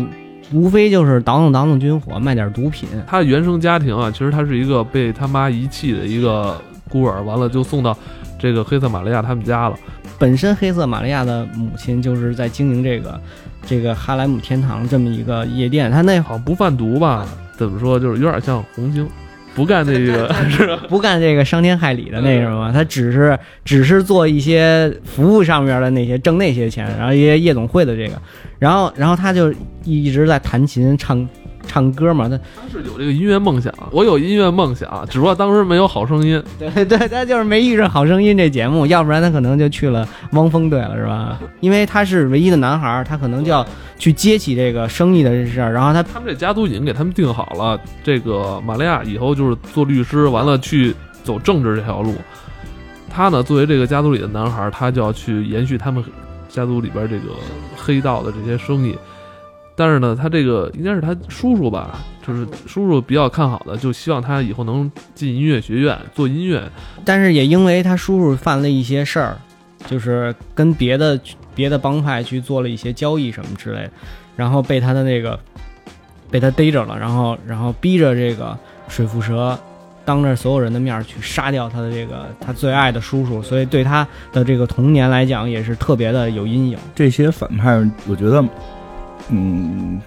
[0.54, 2.88] 无非就是倒腾倒腾军火，卖点毒品。
[3.08, 7.98] 他原生家庭啊，其实他是一个被他妈遗弃的一个孤儿，完了就送到
[8.38, 9.76] 这个黑色玛利亚他们家了。
[10.20, 13.20] 本身黑色玛利亚的母亲就是在经营这个。
[13.66, 17.28] 这个哈莱姆天堂这么一个夜店，他那好像不贩毒吧？
[17.58, 19.08] 怎么说，就是有点像红星，
[19.54, 28.22] 不干这个 是不干这个伤天害理的那什么，他只是只是做一些服务上面的那些挣那些钱，然后一些夜总会的这个，
[28.60, 31.28] 然后然后他就一直在弹琴唱。
[31.66, 36.42] 唱歌嘛，他他是有这个音乐梦想，我有音乐梦想，只不过当时没有好声音。
[36.58, 41.40] 对 对，他就是没遇上好声音这节目，要不然他可能就去了汪峰队了，是吧？
[41.60, 43.66] 因为他是唯一的男孩，他可能就要
[43.98, 45.74] 去接起这个生意的这事儿。
[45.74, 52.16] 然后他他们这家族已经给他们定好了，这个玛利亚以后就是做律师，完了去走政治这条路。
[53.10, 56.04] 他呢，作为这个家族里的男孩，他就要去延续他们
[56.50, 57.34] 家族里边这个
[57.76, 58.96] 黑道的这些生意。
[59.78, 66.64] 但是呢，他这个应该是他叔叔吧，就是叔叔比较看好的，就希望他以后能进音乐学院做音乐。
[67.04, 69.38] 但是也因为他叔叔犯了一些事儿，
[69.86, 71.20] 就是跟别的
[71.54, 73.92] 别的帮派去做了一些交易什么之类的，
[74.38, 75.38] 然后被他的那个
[76.32, 78.58] 被他逮着了，然后然后逼着这个
[78.88, 79.60] 水蝮蛇
[80.06, 86.78] 当着所有人的面去杀掉他的这个他最爱的叔叔，所以对他的这个童年来讲也是特别的有阴影。
[86.96, 88.42] 这些反派，我觉得。
[89.30, 90.00] 嗯，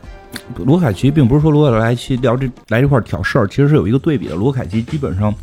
[0.56, 4.34] 罗凯奇并不是说罗凯奇聊这来这块儿挑事儿，其实是有一个对比的。
[4.34, 5.34] 罗凯奇基本上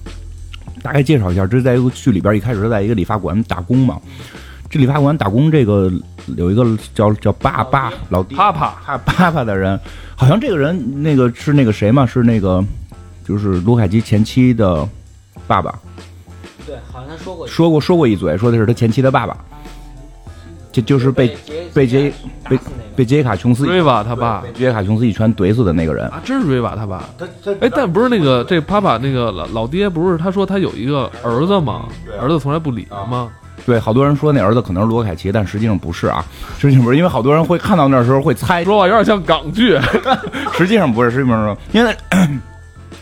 [0.81, 3.99] 大概介绍一下，这是在一个剧里边，一开始是在一个理发馆打工嘛。
[4.69, 5.91] 这理发馆打工，这个
[6.35, 9.79] 有一个叫叫爸爸老弟啪啪，怕爸爸的人，
[10.15, 12.63] 好像这个人那个是那个谁嘛，是那个
[13.23, 14.87] 就是罗凯奇前妻的
[15.47, 15.77] 爸爸，
[16.65, 19.37] 对，好像他说过说过说过一嘴，说的是他前妻的爸爸，
[20.75, 21.37] 就就是被
[21.73, 22.11] 被杰
[22.49, 22.59] 被
[22.97, 26.05] 被杰卡琼斯瑞瓦他爸被杰卡琼斯一拳怼死的那个人。
[26.09, 27.05] 啊，真是瑞瓦他爸。
[27.61, 31.85] 哎，但不是那个这他爸那个老老爹，不是他说他有一个儿子吗？
[32.21, 33.29] 儿子从来不理他吗？
[33.65, 36.23] 对，好多人说那儿子可能是罗凯奇，但实际上不是啊，
[36.59, 39.79] 实际上不是，因为好多人会看到那时候会猜，说话有点像港剧。
[40.53, 42.27] 实际上不是，实际上是因为它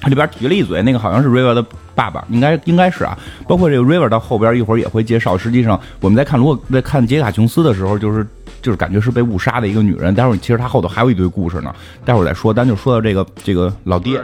[0.05, 3.17] 里边提了一嘴，那个好像是 River 的爸爸，应该应该是啊。
[3.47, 8.25] 包括这个 River 到后边一会儿也会介绍，实际上我们在看如果在看杰卡琼斯的时候，就是
[8.61, 10.13] 就是感觉是被误杀的一个女人。
[10.13, 12.53] 待会儿其实他后头还有一堆故事呢，待会儿再说。
[12.53, 14.21] 咱就说到这个这个老爹，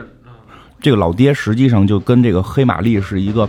[0.81, 3.47] 这个老爹实际上就跟这个黑玛丽是一个，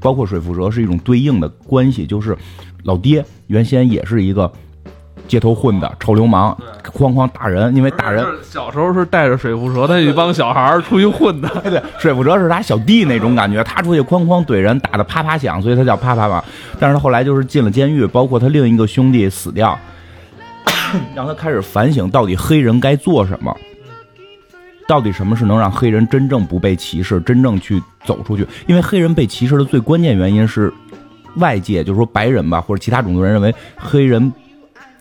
[0.00, 2.36] 包括水蝮蛇是一种对应的关系，就是
[2.84, 4.52] 老爹原先也是一个
[5.26, 8.24] 街头混的臭流氓，哐哐打人，因为打人。
[8.42, 11.48] 小时候是带着水蝮蛇的一帮小孩儿出去混的。
[11.62, 16.42] 对 对，水蝮蛇是他小弟那种感觉，他出去哐哐怼人，打的啪啪响，所以他叫啪啪嘛。
[16.78, 19.78] 但是他后来就是进了监狱，包括他另一个兄弟死掉，
[21.14, 23.54] 让他开始反省到底黑人该做什么，
[24.88, 28.46] 到底什么是能让黑人真正不被歧视，真正去走出去？
[28.66, 30.72] 因为黑人被歧视的最关键原因是
[31.36, 34.32] 外界，就是说白人吧，或者其他种族人认为黑人。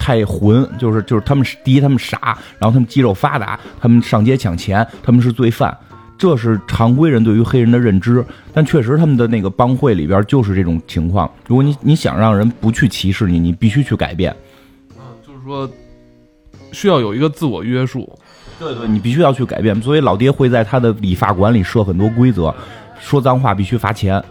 [0.05, 5.75] 太混，就是就是他们第一他们傻，然后他们肌肉发达，他们上街抢钱，他们是罪犯，
[6.15, 8.23] 这是常规人对于黑人的认知。
[8.53, 11.27] 但确实他们的那个帮会里边就是这种情况。
[11.47, 14.31] 如果你你想让人不去歧视你，你必须去改变。
[14.91, 15.67] 嗯，就是说
[16.71, 18.07] 需要有一个自我约束。
[18.59, 19.81] 对对，你必须要去改变。
[19.81, 22.53] 所以老爹会在他的理发馆里设很多规则，
[22.99, 24.23] 说脏话必须罚钱，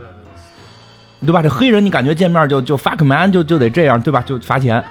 [1.20, 1.42] 对吧？
[1.42, 4.22] 这黑人你感觉见面就就 fuck man 就就得这样，对吧？
[4.22, 4.82] 就罚钱。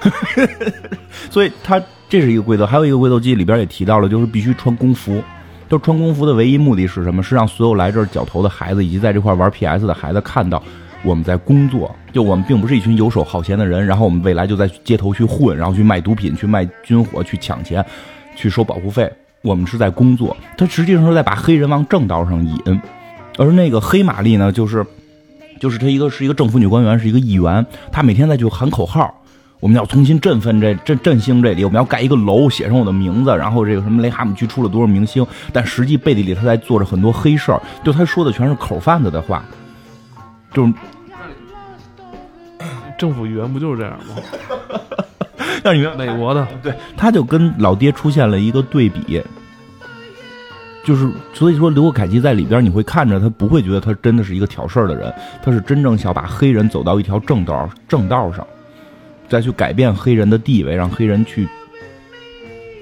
[1.30, 5.22] 所以他这是一个规则，还有一个规则记里边也提到了，就是必须穿工服。
[5.68, 7.22] 就穿工服的唯一目的是什么？
[7.22, 10.60] 是让所有来这儿绞头的孩子以及在这块玩 PS 的孩子看到
[11.04, 17.84] 我们在工作，就我们并不是一群游手好闲的人，然后我们未来就在街头去混，然后去卖毒品、去卖军火、去抢钱、
[18.34, 19.08] 去收保护费。
[19.42, 22.82] 我们是在工作，他实际上是在把黑人往正道上引。
[23.38, 24.84] 而那个黑玛丽呢，就是
[25.60, 29.19] 就是他一个是一个政府女官员，是一个议员，她每天在就喊口号。
[29.60, 39.44] 我们要重新振奋这振振兴这里，我们要盖一个楼，写上我的名字，然后这个什么雷哈姆区出了多少明星，但实际背地里他在做着很多黑事儿，就他说的全是口贩子的话，
[40.52, 40.72] 就是
[42.98, 44.16] 政府语言不就是这样吗？
[45.62, 49.22] 让你美国的，对，他就跟老爹出现了一个对比，
[50.84, 58.46] 就是所以说刘克凯奇在里边你会看着他不会觉得他真的是一个挑事儿的人，他是真正想把黑人走到一条正道正道上。
[59.30, 61.48] 再去改变黑人的地位，让黑人去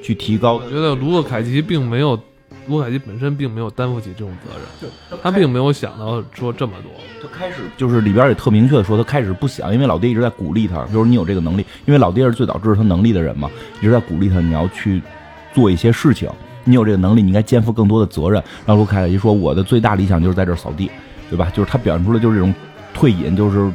[0.02, 0.54] 去提高。
[0.54, 2.18] 我觉得卢克凯奇并没有，
[2.66, 4.90] 卢凯奇本身并没有担负起这种责任，
[5.22, 6.90] 他并没有想到说这么多。
[7.20, 15.02] 他开始就是里边也特明确的说，他开始不想，因为老爹一直在鼓励他，就是你有这个能力，因为老爹是最早支持他能力的人嘛，一直在鼓励他，你要去
[15.52, 16.30] 做一些事情，
[16.64, 18.42] 你有这个能力，你应该肩负更多的责任。
[18.64, 20.90] 然后卢凯奇说，我的最大理想就是在这儿扫地，
[21.28, 21.50] 对吧？
[21.54, 22.54] 就是他表现出来就是这种
[22.94, 23.70] 退隐，就是。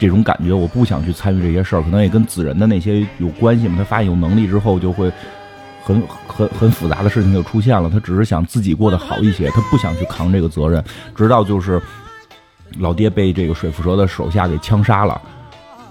[0.00, 3.74] 这种感觉，我不想去参与这些事儿，可能也跟子人的那些有关系嘛。
[3.76, 5.12] 他发现有能力之后，就会
[5.84, 7.90] 很很很复杂的事情就出现了。
[7.90, 10.82] 他只是想自己过得好一些，他不想去扛这个责任。
[11.14, 11.78] 直到就是
[12.78, 15.20] 老爹被这个水蝮蛇的手下给枪杀了，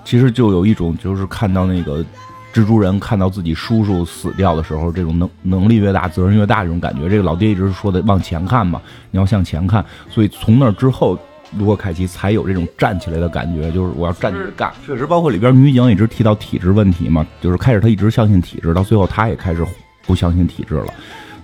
[0.04, 2.04] 其实就有一种就是看到那个
[2.52, 7.08] 蜘蛛人看到自己叔叔死掉的时候，这种能能力越大，责任越大这种感觉。
[7.08, 9.86] 这个老爹一直说的往前看嘛，你要向前看。
[10.10, 11.15] 所以从那之后。
[11.58, 14.72] 卢克凯奇才有这种站起来的感觉，就是我要站起来干。
[14.86, 19.66] 确实，包括里边女警一直提到体制问题嘛，就是开始他一直相信体制，到最后他也开始
[20.06, 20.94] 不相信体制了。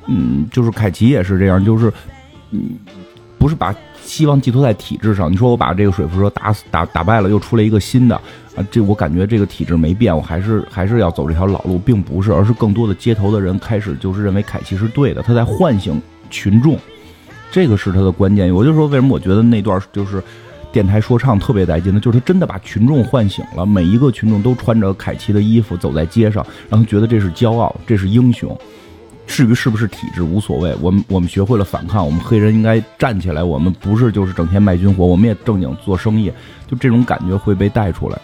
[0.08, 1.92] 嗯，就是凯奇也是这样，就是
[2.52, 2.78] 嗯，
[3.40, 5.32] 不是把希望寄托在体制上。
[5.32, 8.16] 你说我把这个水蝮蛇打死打打败了，又出来一个新的
[8.56, 16.78] 啊，这我感觉这个体制没变，我还是还是要走这条老路，并不是，而是更多的街头的人开始就是认为凯奇是对的，他在唤醒群众。
[17.56, 20.22] 这个是他的关键，我就说为什么我觉得那段就是
[20.74, 22.02] 电台说唱特别带劲呢？
[22.02, 28.54] 就是他真的把群众唤醒了，每一个群众都穿着凯奇的衣服走在街上，然后觉得这是骄傲，这是英雄。
[29.26, 36.30] 至于是不是体制无所谓，我们 我们学会了反抗，我们黑人应该站起来，我们不是就是整天卖军火，我们也正经做生意，
[36.68, 38.20] 就这种感觉会被带出来。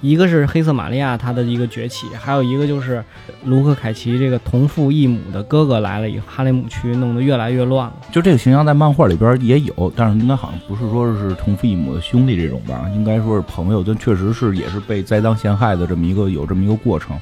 [0.00, 3.02] 一个是黑色玛利亚他的一个崛起，还有一个就是
[3.44, 7.94] 卢克凯奇这个同父异母的哥哥来了以后，哈雷姆区弄得越来越乱了。
[8.12, 17.18] 就这个形象在漫画里边也有，但是应该好像不是说是同父异母的兄弟这种吧，应该说是朋友，但确实是也是被栽赃陷害的这么一个有这么一个过程。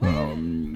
[0.00, 0.74] 嗯，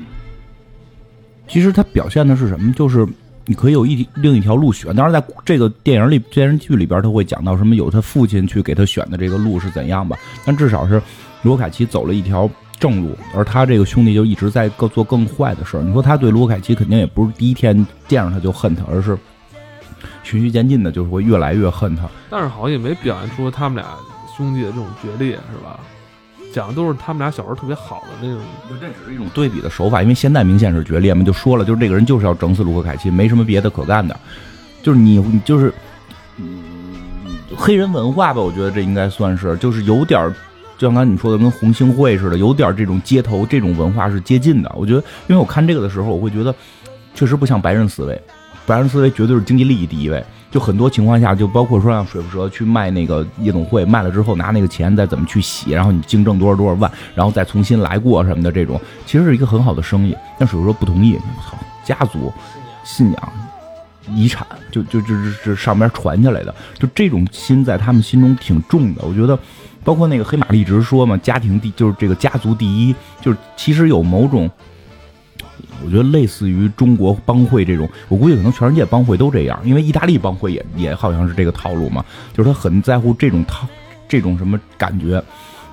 [1.47, 2.73] 其实它表现的是什么？
[2.73, 3.07] 就是
[3.47, 11.03] 你可以有一另一条路选，当然在这个电影里、电视剧里边，他会讲到什么有他父亲去给他选的这个路是怎样吧，但至少是
[11.43, 12.49] 罗凯奇走了一条。
[12.79, 15.83] 正路，而他这个兄弟就一直在更做更坏的事儿。
[15.83, 19.15] 你说他对卢凯奇肯定也不是第一天见着他就恨他，而是
[20.23, 22.09] 循序渐进的，就是会越来越恨他。
[22.31, 23.87] 但是好像也没表现出他们俩
[24.35, 25.79] 兄弟的这种决裂，是吧？
[26.55, 28.41] 讲的都是他们俩小时候特别好的那种。
[28.81, 34.19] 这只是一种对比的手法，因为现在明显是决裂嘛，就说了，就是这个人就是要整死卢克凯奇，没什么别的可干的。
[34.83, 35.71] 就是你，你就是，
[36.39, 36.63] 嗯，
[37.55, 40.35] 黑人文化吧，我觉得这应该算是，就是有点。
[40.81, 44.73] 就像刚才你说的，跟红星会似的，有点这种街头这种文化是接近的。
[44.75, 46.55] 我觉得，因为我看这个的时候，我会觉得，
[47.15, 48.19] 确实不像白人思维，
[48.65, 50.25] 白人思维绝对是经济利益第一位。
[50.51, 60.17] 就很多情况下，就包括说让水蝮蛇去卖那个夜总会，卖了之后拿那个钱再怎么去洗，然后你净挣多少多少万，然后再重新来过什么的，这种其实是一个很好的生意。
[60.39, 62.33] 但水蝮蛇不同意，我操，家族
[62.85, 63.33] 信仰、
[64.17, 65.15] 遗产，就就就
[65.45, 69.03] 这上边传下来的，就这种心在他们心中挺重的。
[69.05, 69.39] 我觉得。
[69.83, 74.51] 包括那个黑玛丽一直说嘛，家庭第就是这个家族第一，就是其实有某种，
[75.85, 83.67] 我觉得类似于中国帮会这种，我估计可能全世界帮会都这样，因为意大利帮会也也好像是这个套路嘛，就是他很在乎这种套
[84.09, 85.23] 这种什么感觉，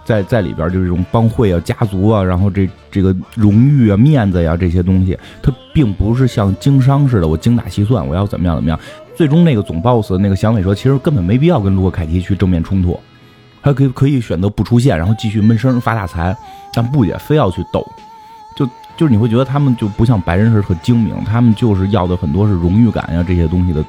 [0.06, 8.80] 在在里边就是这种帮会啊、家族啊，然后这这个荣誉啊、面子呀这些东西，它并不是像经商似的，我精打细算，我要怎么样怎么样，
[9.16, 12.98] 最终那个总 boss 那个响尾蛇其实根本没必要跟卢克凯奇去正面冲突。
[13.68, 16.34] 他可以可以选择不出现，然后继续闷声发大财，
[16.74, 17.86] 但不也非要去斗，
[18.56, 23.84] 就就是你会觉得他们就不像白人是很精明，他们就是要的很多是荣誉感呀这些东西的，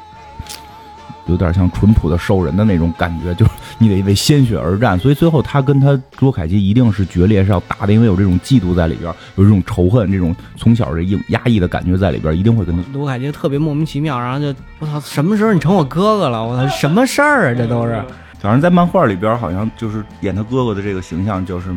[1.27, 12.83] 有点像淳朴的兽人的那种感觉，就是你得为鲜血而战，所以最后他跟他卓凯奇一定是决裂，是要打的，因为有这种嫉妒在里边，有这种仇恨，这种从小这硬压抑的感觉在里边，一定会跟他。
[12.93, 16.45] 罗凯奇特别莫名其妙，然后就我操，什么时候你成我哥哥了？
[16.45, 17.55] 我操，什么事儿啊？
[17.57, 18.03] 这都是。
[18.41, 21.75] 反正，在漫画里边，好像就是演他哥哥的这个形象，就是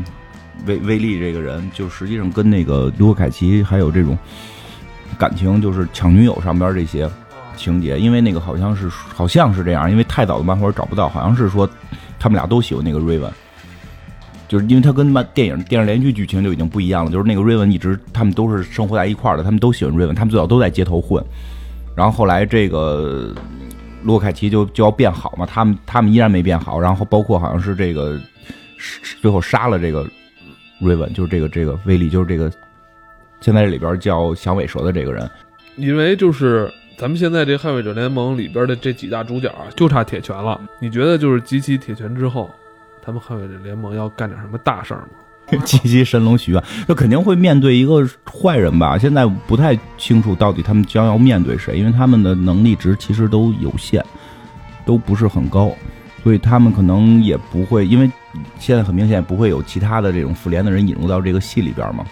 [0.67, 4.15] 威威利这个人，就实际上跟那个卢克凯奇还有这种
[5.17, 7.09] 感情，就是抢女友上边这些
[7.57, 7.97] 情节。
[7.97, 11.67] 因为那个好像是好像是这样，因为太早的漫画找不到，好像是说
[12.19, 13.31] 他们俩都喜欢那个瑞文，
[14.47, 17.09] 就是因为他跟漫电影电视连续剧剧情就已经不一样了。
[17.09, 21.25] 就是那个瑞文一直他们都是生活在一块儿的，他们都喜欢瑞文，他们最早都在街头混，
[21.95, 23.33] 然后后来这个。
[24.03, 28.19] 洛凯奇就就要变好嘛，他们他们依然没变好，然后包括好像是这个
[29.21, 30.07] 最后杀了这个
[30.79, 32.51] 瑞文，就是这个这个威利，就是这个
[33.39, 35.29] 现在这里边叫响尾蛇的这个人。
[35.77, 40.59] 因为就是咱们现在这捍卫者联盟里边的这几大主角啊，就差铁拳了。
[40.79, 42.49] 你觉得就是集齐铁拳之后，
[43.01, 45.07] 他们捍卫者联盟要干点什么大事儿吗？
[45.65, 48.97] 七七神龙许愿，那肯定会面对一个坏人吧？
[48.97, 54.03] 现在不太清楚到底他们将要面对谁，因为他们的能力值其实都有限，
[54.85, 55.71] 都不是很高，
[56.23, 58.09] 所以他们可能也不会，因为
[58.59, 62.05] 现在很明显不会有其他的这种复联的人引入到这个戏里边嘛。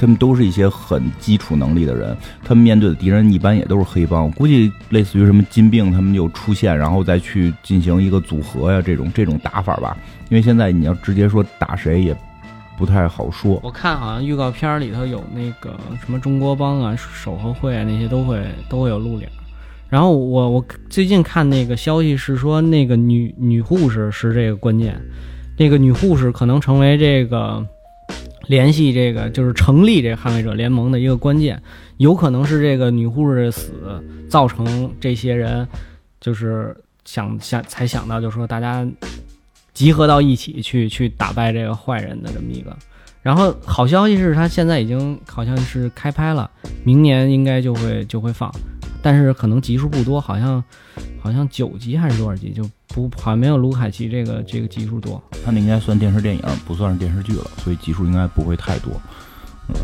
[0.00, 9.96] 他们都是一些很基础能力的人，他们面对的敌人一般也都是黑帮，估计类似于什么金并他们就出现，然后再去进行一个组合呀，这种这种打法吧。
[10.28, 12.16] 因为现在你要直接说打谁也。
[12.78, 13.60] 不太好说。
[13.64, 19.28] 我看好像预告片里头有那个什么中国帮啊、守和会啊那些都会都会有露脸。
[19.88, 25.00] 然后我我最近看那个消息是说那个女女护士是这个关键，
[25.58, 27.66] 那个女护士可能成为这个
[28.46, 31.60] 联系这个就是成立这捍卫者联盟的一个关键，
[31.96, 33.72] 有可能是这个女护士的死
[34.28, 35.66] 造成这些人
[36.20, 38.86] 就是想想才想到就是说大家。
[39.78, 42.76] 集合到一起去去打败这个坏人的这么一个，
[43.22, 46.50] 然后好消息是他现在已经好像是开拍了，
[46.82, 48.52] 明年应该就会就会放，
[49.00, 50.64] 但是可能集数不多，好像
[51.22, 55.22] 好像九集还是多少集，就不好像没有卢凯奇这个这个集数多。
[55.44, 59.00] 他那应该算电视电影，不算是电视剧了，所以集数应该不会太多。
[59.68, 59.74] 嗯，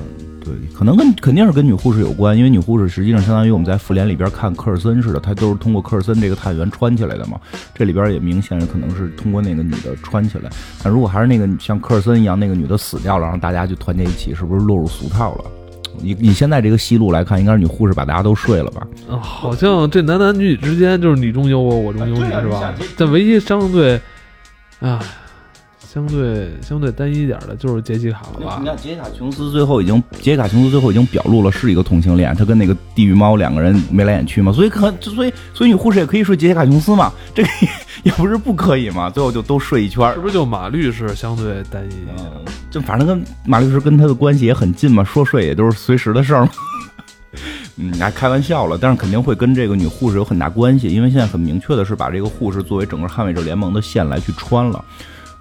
[0.40, 7.38] 对，可能跟肯定是跟女护士有关，因为女护士实际上相当于我们在复联里边看科尔森似的，她都是通过科尔森这个探员穿起来的嘛。
[7.74, 10.50] 这里边也明显可能是通过那个女的穿起来。
[10.82, 15.44] 但如果还是那个像科尔森一样，那个女的死掉了，然后大家就团结一起，是不是落入俗套了？
[16.02, 18.86] 以以现在这个戏路来看，应该是女护士把大家都睡了吧？
[19.08, 22.74] 啊，好像这男男女女之间就是你中有我，我中有你，是吧？
[22.96, 24.00] 但唯一相对，
[24.80, 25.00] 啊。
[25.94, 28.66] 相对相对单一一点的就是杰西卡了吧你？
[28.66, 37.68] 看杰西卡琼斯最后已经，杰西卡琼斯最后已经表露了是一个同性恋，他跟那个地狱猫两个人眉来眼去嘛，所以可所以所以女护士也可以睡杰西卡琼斯嘛， 这个也
[38.02, 42.16] 也不是不可以嘛，最后就都睡一圈儿是不是就马律师相对单一一点？
[42.18, 46.50] 嗯，就反正跟马律师跟他的关系也很近嘛，说睡也都是随时的事儿嘛。
[47.78, 54.84] 嗯，还开玩笑了，但是肯定会跟这个女护士有很大关系，因为现在很明确的是把这个护士作为整个捍卫者联盟的线来去穿了。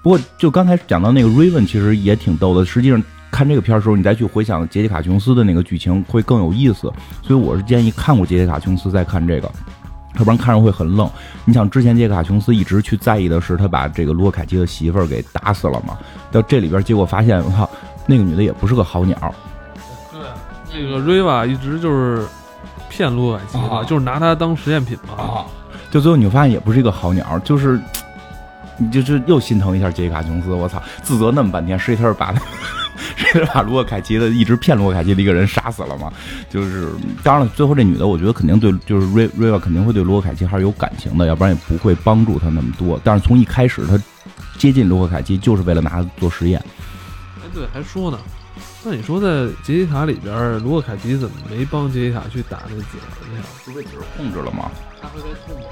[0.03, 2.65] 不过，就刚才讲到那个 Raven，其实也挺逗的。
[2.65, 3.01] 实际上
[3.31, 6.91] 看这个片儿的时候，你再去回想杰西卡琼斯的那个剧情，会更有意思。
[7.21, 9.49] 所以我是建议看过杰西卡琼斯再看这个，
[10.17, 11.09] 要不然看着会很愣。
[11.45, 15.97] 你想，之前杰西卡琼斯一直去在意的是他把这个卢凯奇的媳妇儿给打死了嘛？
[16.31, 17.69] 到这里边结果发现，我靠，
[18.05, 19.33] 那个女的也不是个好鸟。
[20.11, 20.21] 对，
[20.81, 22.25] 那个瑞瓦一直就是
[22.89, 25.23] 骗卢凯奇嘛，啊就是拿他当实验品嘛。
[25.23, 25.45] 啊，
[25.89, 27.79] 就最后你会发现也不是一个好鸟，就是
[28.77, 32.41] 你就是又心疼一下杰西卡琼斯，我操，自责那么半天， 实际他是把他。
[33.15, 36.11] 是把罗克凯奇的一直骗罗克凯奇的一个人杀死了嘛？
[36.49, 36.89] 就是
[37.23, 42.99] 当然了，最后这女的，我觉得肯定对，就是瑞瑞瓦肯定会对罗克凯奇还是有感情的，要不然也不会帮助他那么多。
[43.03, 43.99] 但是从一开始他
[44.57, 46.63] 接近罗克凯奇，就是为了拿他做实验。
[47.39, 48.17] 哎，对，还说呢。
[48.83, 53.41] 那你说在杰西卡里边，卢克凯奇怎么没帮杰西卡去打那紫儿去呀？
[53.65, 54.69] 不被纸控制了吗？
[55.01, 55.63] 他会被控制，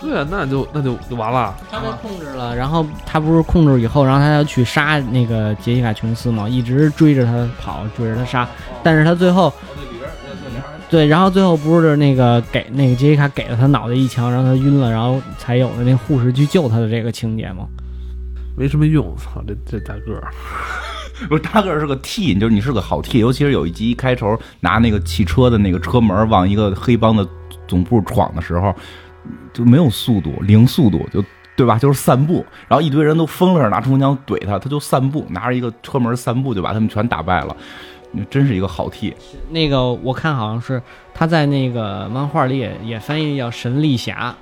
[0.00, 1.56] 对啊，那就那就就完了。
[1.70, 8.46] 他被控制了，然后他不是控制以后，然后他要去杀那个杰西卡琼斯嘛，一直追着他跑，追着他杀，
[8.82, 9.52] 但是他最后。
[10.90, 17.66] 对，然后最后不是那个给那个杰西卡给了他脑袋一枪，让他晕了，然后才有了那护士去救他的这个情节吗。
[18.56, 20.32] 没什么用，操这这大个儿，
[21.28, 27.26] 不是，大个儿是个 T，就是你是个好 T，尤其是有一集一开头拿那个汽车的那个车门往一个黑帮的
[27.66, 28.74] 总部闯的时候，
[29.52, 31.24] 就没有速度，零速度，就
[31.56, 31.76] 对吧？
[31.76, 37.56] 就是散步，然后一堆人都疯了似的拿冲锋枪怼他，他就散步，拿着一个车门散步就把他们全打败了，
[38.30, 39.12] 真是一个好 T。
[39.50, 40.80] 那个我看好像是
[41.12, 44.34] 他在那个漫画里也也翻译叫神力侠，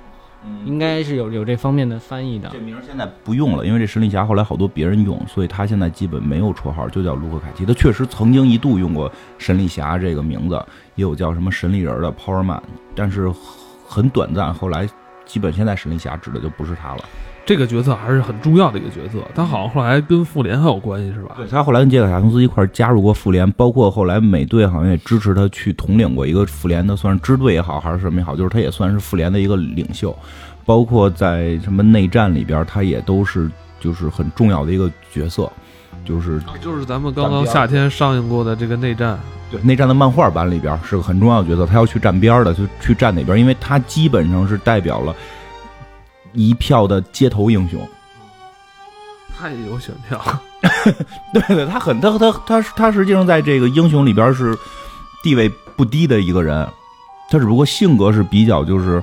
[0.65, 2.59] 应该是有有这方面的翻译的这。
[2.59, 7.65] 名儿现在不用了，因为这神力侠后来好多别人用，所以他现在基本没有绰号，就叫卢克凯奇。
[7.65, 10.55] 他确实曾经一度用过神力侠这个名字，
[10.95, 12.61] 也有叫什么神力人的 Power Man，
[12.95, 13.31] 但是
[13.87, 14.53] 很短暂。
[14.53, 14.87] 后来
[15.25, 17.03] 基本现在神力侠指的就不是他了。
[17.47, 19.19] 这个角色还是很重要的一个角色。
[19.33, 21.33] 他好像后来跟复联还有关系是吧？
[21.37, 30.15] 对他后来跟杰克·卡琼斯一块儿加入过复联，包括后来美队好像也支持他去统领过一个复联的，算是支队也好还是什么也好，就是他也算是复联的一个领袖。
[30.65, 35.49] 包括在什么内战里边，他也都是就是很重要的一个角色，
[36.03, 39.17] 就是就是咱们刚刚夏天上映过的这个内战，
[39.49, 45.15] 对内战的漫画版里边是个很重要的角色，他要去站边儿的，就去站哪边，因为他基本上是代表了
[46.33, 47.79] 一票的街头英雄。
[49.39, 50.19] 他也有选票。
[51.31, 54.57] 对对，他很他他他他实际上在这个英雄里边是
[55.21, 56.67] 地位不低的一个人，
[57.29, 59.01] 他只不过性格是比较就是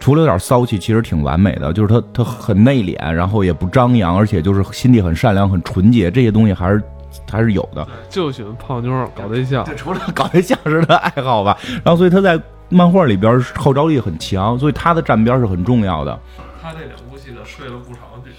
[0.00, 6.82] 除了有点骚气，其实挺完美的，就是他他很内敛，然后也不张扬，而且就是心地很善良、很纯洁，这些东西还是
[7.30, 7.86] 还是有的。
[8.08, 16.18] 就喜欢泡妞搞对象，这除了搞对象是他的爱好吧，然后所以他在漫画里边号召力很强，所以他的站边是很重要的。
[16.60, 18.30] 他这两部戏的睡了不少女。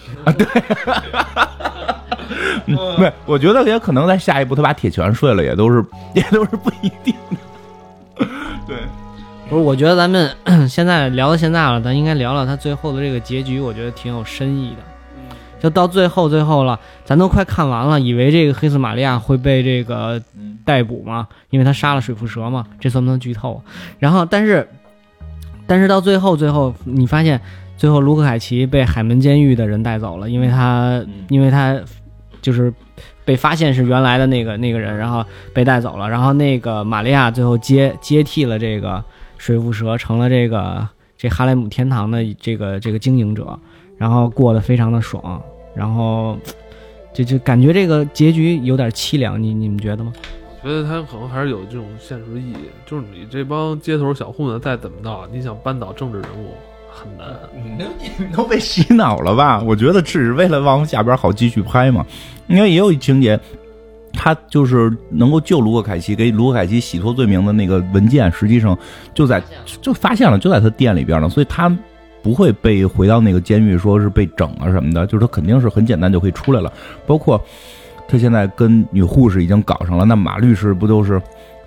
[2.67, 8.25] 嗯，对，我觉得也可能在下一步他把铁拳睡了，也都是也都是不一定的。
[8.67, 8.77] 对，
[9.49, 10.29] 不是，我觉得咱们
[10.69, 14.77] 现在聊到现在了，咱应该聊聊他最后的这个结局，我觉得挺有深意的。
[15.59, 20.19] 就到最后最后了，咱都快看完了，以为这个黑色玛利亚会被这个
[20.65, 23.61] 逮捕嘛，因为他杀了水蝮蛇嘛，这算不算剧透？
[23.99, 24.67] 然后，但是，
[25.67, 27.39] 但是到最后最后，你发现
[27.81, 31.81] 最后卢克凯奇被海门监狱的人带走了，因为他因为他
[32.39, 32.71] 就是
[33.25, 39.03] 被发现是原来的那个那个人，然后被带走了，然后那个玛利亚最后接接替了这个
[39.39, 43.59] 水蝮蛇，成了这个这哈莱姆天堂的这个这个经营者，
[43.97, 45.41] 然后过得非常的爽，
[45.73, 46.37] 然后
[47.11, 50.13] 就就感觉这个结局有点凄凉，你你们觉得吗？
[50.61, 52.55] 我觉得他可能还是有这种现实意义，
[52.85, 56.53] 就是你这帮街头小混子再怎么闹，你想扳倒政治人物
[56.91, 57.27] 很难。
[58.19, 59.61] 你都被洗脑了吧？
[59.65, 62.05] 我觉得只是为了往下边好继续拍嘛，
[62.47, 63.39] 因为也有一情节。
[64.13, 68.77] 他就是能够救卢克凯奇，给卢克凯奇洗脱罪名的那个文件，实际上
[69.13, 69.41] 就在
[69.81, 71.73] 就发现了，就在他店里边呢，所以他
[72.21, 76.71] 不会被回到那个监狱，说是被整啊什么的，就是他肯定是很简单就可以出来了。
[77.07, 77.41] 包括
[78.05, 81.19] 他现在跟女护士已经搞上了，那马律师不都是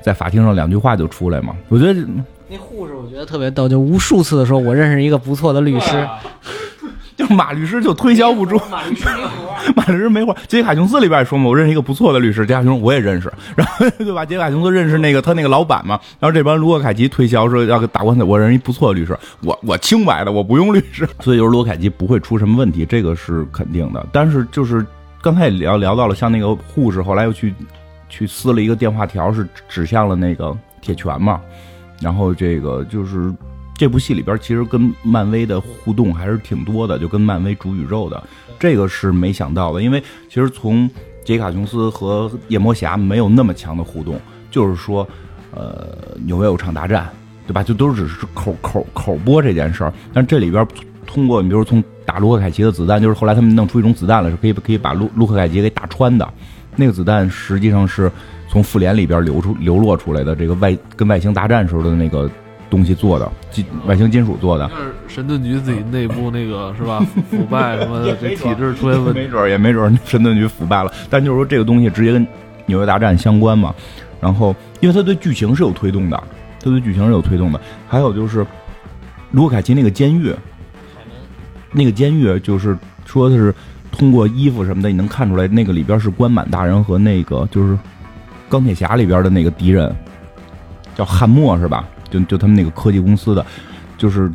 [0.02, 1.56] 在法庭上两句话就出来吗？
[1.70, 2.06] 我觉得
[2.46, 6.08] 那护士我觉得特别逗，就无数次的 说，我认识一个不错的律师，
[7.16, 9.72] 就马律师就推销不出，马律师没活。
[9.76, 10.36] 马律师没活。
[10.48, 14.24] 杰卡琼斯里边也说嘛，我认识一个不错的律师，杰卡琼斯我也认识，然后对吧？
[14.26, 24.04] 杰卡琼斯认识那个他那个老板嘛，然后这帮卢克凯奇推销说要打官司，我认识一不错的律师，我我清白的，我不用律师， 所以就是卢克凯奇不会出什么问题，这个是肯定的。
[24.10, 24.84] 但是就是
[25.22, 27.54] 刚才也聊聊到了，像那个护士后来又去
[28.08, 31.40] 去撕了一个电话条，是指向了那个铁拳嘛，
[32.00, 33.32] 然后这个就是。
[33.76, 38.22] 这部戏里边其实跟漫威的互动还是挺多的，就跟漫威主宇宙的，
[38.56, 39.82] 这个是没想到的。
[39.82, 40.88] 因为其实从
[41.24, 44.16] 杰卡琼斯和夜魔侠没有那么强的互动，
[44.48, 45.04] 就是说，
[45.50, 45.88] 呃，
[46.26, 47.10] 有没有场大战，
[47.48, 47.64] 对吧？
[47.64, 49.92] 就都只是口口口播这件事儿。
[50.12, 50.64] 但这里边
[51.04, 56.32] 通过你比如从打卢克凯奇的子弹，就是后来他们弄出一种子弹来，是可以可以把卢卢克凯奇给打穿的。
[56.76, 58.08] 那个子弹实际上是
[58.48, 62.30] 从复联里边流出流落出来的，这个外跟外星大战时候的那个。
[62.70, 66.98] 东西做的金外星金属做的，是神盾局自己内部那个是吧？
[67.30, 70.92] 腐败什么的，这体制出现问题，没准也没准神盾局腐败了。
[71.08, 72.26] 但就是说这个东西直接跟
[72.66, 73.72] 纽约大战相关嘛。
[74.20, 76.20] 然后，因为它对剧情是有推动的，
[76.58, 77.60] 它对剧情是有推动的。
[77.86, 78.44] 还有就是
[79.30, 80.34] 卢克凯奇那个监狱，
[81.70, 83.54] 那个监狱就是说的是
[83.92, 87.78] 通过衣服什么的，你能看出来那个里边是关满大人和那个就是
[88.54, 89.92] 钢铁侠里边的那个敌人，
[90.94, 91.88] 叫汉默是吧？
[92.08, 93.44] 就就他们那个科技公司的，
[93.98, 94.30] 就是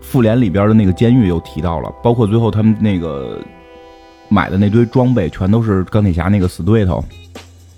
[0.00, 3.38] 复联里边的那个监狱又提到了，包括最后他们那个
[4.30, 7.04] 买的那堆装备，全都是钢铁侠那个死对头，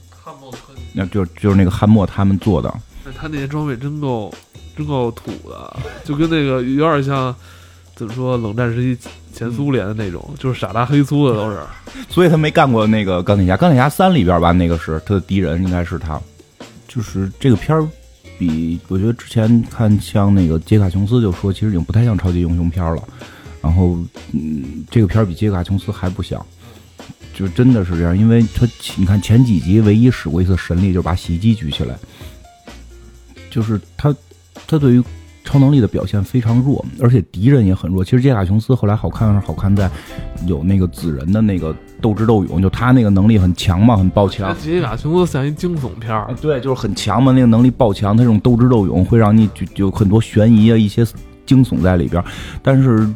[0.09, 2.73] 汉默科技，那就就是那个汉默他们做的。
[3.05, 4.33] 那他那些装备真够
[4.77, 7.35] 真够土的，就跟那个有点像
[7.97, 11.59] 怎么说冷战时期前苏联的那种，就是傻大黑粗的都是。
[12.11, 16.21] 所以他没干过那个钢铁侠，钢铁侠三里边吧，那个是他的敌人，应该是他。
[16.87, 17.89] 就是这个片儿。
[18.39, 23.03] 比我觉得之前看像那个杰卡琼斯就说，其实已经不太像超级英雄片了。
[23.63, 23.99] 然后，
[24.33, 26.45] 嗯，这个片儿比杰卡琼斯还不像，
[27.33, 28.15] 就真的是这样。
[28.15, 31.97] 因为他你看前几集唯一使过一次神力，就是把洗衣机举起来，
[33.49, 34.15] 就是他
[34.67, 35.03] 他对于。
[35.47, 38.05] 超能力的表现非常弱，而且敌人也很弱。
[38.05, 39.89] 其实杰卡琼斯后来好看是好看在
[40.47, 44.55] 有那个紫人的那个斗智斗勇，就他那个能力很强嘛，很爆强。
[44.59, 51.07] 杰卡琼斯像一惊悚片儿，对，就是很强嘛，那个能力爆强，他这种斗智斗勇会让你就有很多悬疑啊，一些
[51.47, 52.23] 惊悚在里边。
[52.61, 53.09] 但是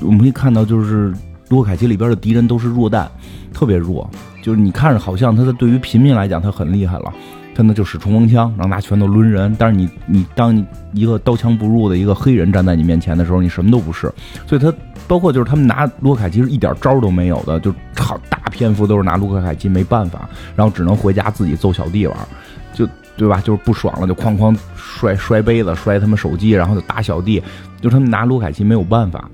[0.00, 1.12] 我们可以看到，就是
[1.50, 3.06] 洛凯奇里边的敌人都是弱蛋，
[3.52, 4.08] 特别弱，
[4.42, 7.12] 就是你看着好像他的对于平民来讲他很厉害了。
[7.54, 9.54] 他那就使冲锋枪，然后拿拳头抡人。
[9.58, 14.12] 但是你你当你一个刀枪不入的一个黑人站在你面前的时候，你什么都不是。
[14.46, 14.72] 所以他
[15.06, 22.16] 包括就是他们拿卢凯奇是一点招都没有的，就好大篇幅都是拿卢克凯奇没办法，然后只能回家自己揍小弟玩，
[22.72, 23.40] 就对吧？
[23.40, 27.42] 就是不爽了就哐哐摔摔杯子、摔他们手机，然后就打小弟，
[27.80, 29.30] 就他们拿卢凯奇没有办法。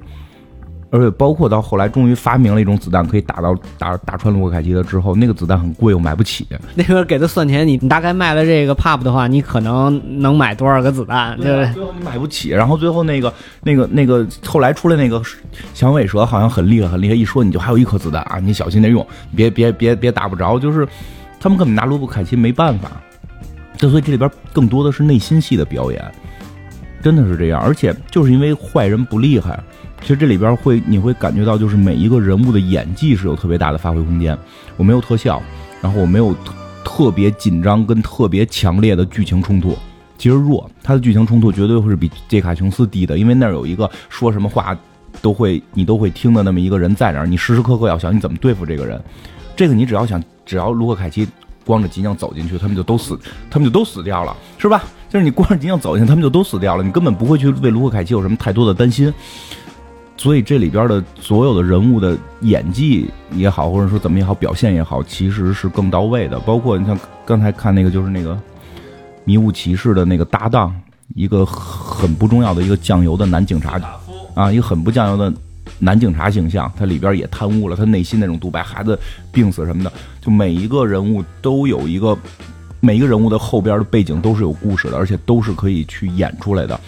[0.90, 6.44] 而且包括到后来，终于发明了一种子弹，可以打到打打穿卢克凯奇的之后，那个子弹很贵，我买不起。
[6.74, 11.38] 那边给他算钱，你你大概卖了这个 pop 的话，你可能能买多少个子弹？
[11.40, 12.50] 对，最后你买不起。
[12.50, 13.32] 然后最后那个
[13.62, 15.22] 那个那个后来出来那个
[15.74, 20.58] 响尾蛇，好像很厉害很厉害，一说你就还有一颗子弹啊，你小心点用，别别别别打不着。
[20.58, 20.84] 就是
[21.38, 22.90] 他们根本拿卢布凯奇没办法。
[23.76, 26.04] 就所以这里边更多的是内心戏的表演，
[27.00, 27.60] 真的是这样。
[27.62, 29.58] 而且就是因为坏人不厉害。
[30.00, 34.36] 其实这里边会你会感觉到，就是每一个人物的演技是有特别大的发挥空间。
[34.76, 35.40] 我没有特效，
[35.80, 36.52] 然后我没有特
[36.84, 39.76] 特别紧张跟特别强烈的剧情冲突，
[40.18, 40.68] 其实弱。
[40.82, 44.76] 他的剧情冲突绝对会是比杰卡琼斯低的，因为那儿有一个说什么话
[45.20, 49.00] 都会你都会听的那么一个人在那儿，你时时刻刻要想你怎么对付这个人。
[49.54, 51.28] 这个你只要想，只要卢克凯奇
[51.66, 53.18] 光着脊梁走进去，他们就都死，
[53.50, 54.82] 他们就都死掉了，是吧？
[55.10, 59.12] 就是你光着脊梁走进去，他们就都死掉了，你根本不会去为卢克凯奇有什么太多的担心。
[60.20, 66.38] 所以这里边的所有的人物的演技也好，或者说怎么也好，表现也好，其实是更到位的。
[66.40, 68.38] 包括你像刚才看那个，就是那个
[69.24, 70.78] 迷雾骑士的那个搭档，
[71.14, 73.80] 一个很不重要的一个酱油的男警察
[74.34, 75.32] 啊，一个很不酱油的
[75.78, 78.98] 男警察形象，他里边也贪污了，他内心那种独白，孩子
[79.32, 79.90] 病死什么的，
[80.20, 82.14] 就每一个人物都有一个，
[82.80, 86.78] 每一个人物的后边的背景都是有故事的，而且都是可以去演出来的。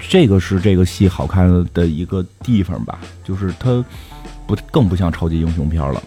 [0.00, 3.84] 这个是这个戏好看的一个地方吧，就是它
[4.46, 6.02] 不更不像超级英雄片了。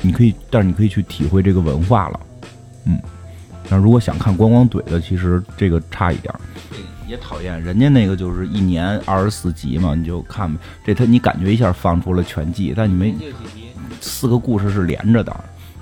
[0.00, 2.20] 你可以，但是你可以去体会这个文化了，
[2.86, 2.98] 嗯。
[3.68, 6.34] 但如果想看光光怼的，其实这个差一点。
[7.06, 10.60] 也讨厌人家那个就是一年二十四集嘛，你就看吧。
[10.84, 13.14] 这他你感觉一下放出了全季，但你没
[14.00, 15.34] 四个故事是连着的。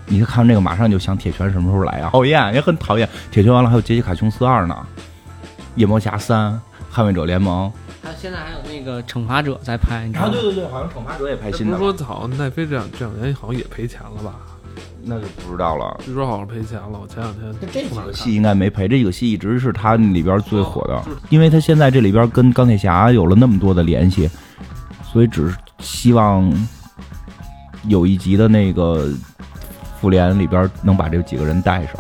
[0.06, 2.10] 你看这个马上就想铁拳什么时候来啊？
[2.10, 3.08] 讨厌，也很讨厌。
[3.30, 4.76] 铁拳完了还有杰西卡琼斯二呢，
[5.76, 6.60] 夜魔侠三。
[6.92, 7.72] 捍卫者联盟，
[8.02, 10.32] 还有现在还有那那个惩罚者在拍，你知道吗？
[10.32, 14.34] 对对对，好像惩罚者也拍不是说好像奈飞这两这两年好像也赔钱了吧？
[15.02, 15.98] 那就不知道了。
[16.04, 24.28] 据说好像赔钱了，我前两天这从哪儿看个戏应该没赔，这个戏一直是他里边最火的，因为他现在这里边跟钢铁侠有了那么多的联系，
[25.10, 26.52] 所以只是希望
[27.84, 29.08] 有一集的那个
[30.00, 31.94] 复联里边能把这几个人带上。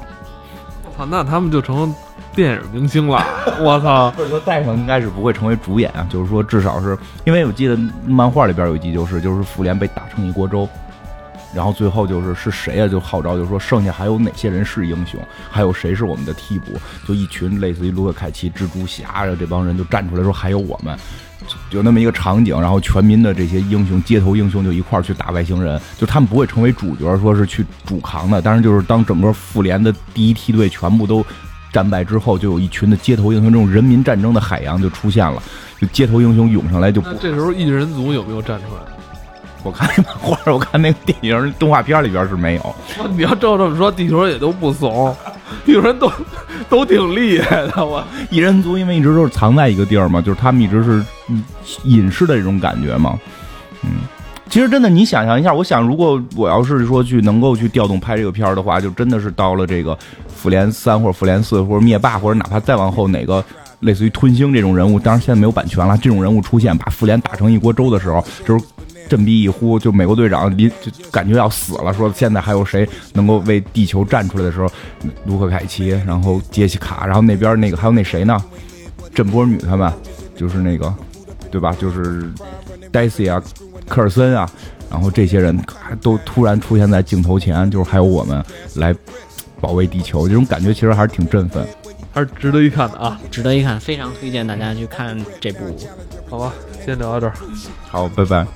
[0.84, 1.94] 我操，那他们就成
[2.34, 3.24] 电影明星了。
[3.60, 4.10] 我操！
[4.12, 10.68] 或者说戴上应该是不会成为主演啊，就是说至少是因为我记得漫画里边有一集就是就是复联被打成一锅粥，
[11.54, 15.20] 然后最后就是是谁啊就号召就说剩下还有哪些人是英雄，
[15.50, 16.72] 还有谁是我们的替补，
[17.06, 20.98] 就一群类似于卢克凯奇、蜘蛛侠啊这帮人就站出来说还有我们。
[21.70, 28.40] 有那么一个场景，然后全民的这些英雄、街头英雄就一块儿去打外星人，就他们不会成为主角，说是去主扛的。
[28.40, 31.24] 但是就是当整个复联的第一梯队全部都
[31.72, 35.42] 战败之后，就有一群的街头英雄，这种人民战争的海洋就出现了，
[35.80, 38.80] 就街头英雄涌上来就不那这时候异人族有没有站出来？
[39.62, 42.62] 我看那漫画，我看那个电影动画片里边是没有。
[42.98, 45.14] 哇你要照这么说，地球人也都不怂，
[45.66, 46.10] 地球人都
[46.70, 47.84] 都挺厉害的。
[47.84, 51.44] 我异人族因为一直都是藏在一个地儿嘛，就是他们一直是嗯
[51.84, 53.20] 隐士的这种感觉嘛。
[53.82, 53.90] 嗯，
[54.50, 59.96] 其实真的，你想象一下，我想如果我要是说去能够去调动拍这个片儿的话，就真的是到了这个
[60.26, 63.42] 复联三或者复联四或者灭霸或者哪怕再往后哪个。
[63.80, 65.96] 类似于吞星这种人物，当然现在没有版权了。
[65.96, 68.62] 这种人物出现，把复联打成一锅粥的时候，就是
[69.08, 74.68] 振臂一呼，就美国队长离就感觉要死了，说现在还有谁能够为地球站出来的时候，
[75.24, 78.38] 卢克凯奇，然后杰西卡，然后那边那个还有那谁呢？
[79.14, 79.90] 震波女他们，
[80.36, 80.94] 就是那个，
[81.50, 81.74] 对吧？
[81.80, 82.30] 就是
[82.92, 83.42] 黛西啊，
[83.90, 84.48] 科尔森啊，
[84.88, 88.42] 然后这些人还都突然出现在镜头前，就是还有我们
[88.76, 88.94] 来
[89.60, 91.66] 保卫地球，这种感觉其实还是挺振奋。
[92.12, 93.20] 还是值得一看的啊。
[93.30, 95.76] 值得一看，非常推荐大家去看这部。
[96.28, 96.52] 好吧，
[96.86, 97.34] 先聊到这儿。
[97.82, 98.46] 好，拜拜。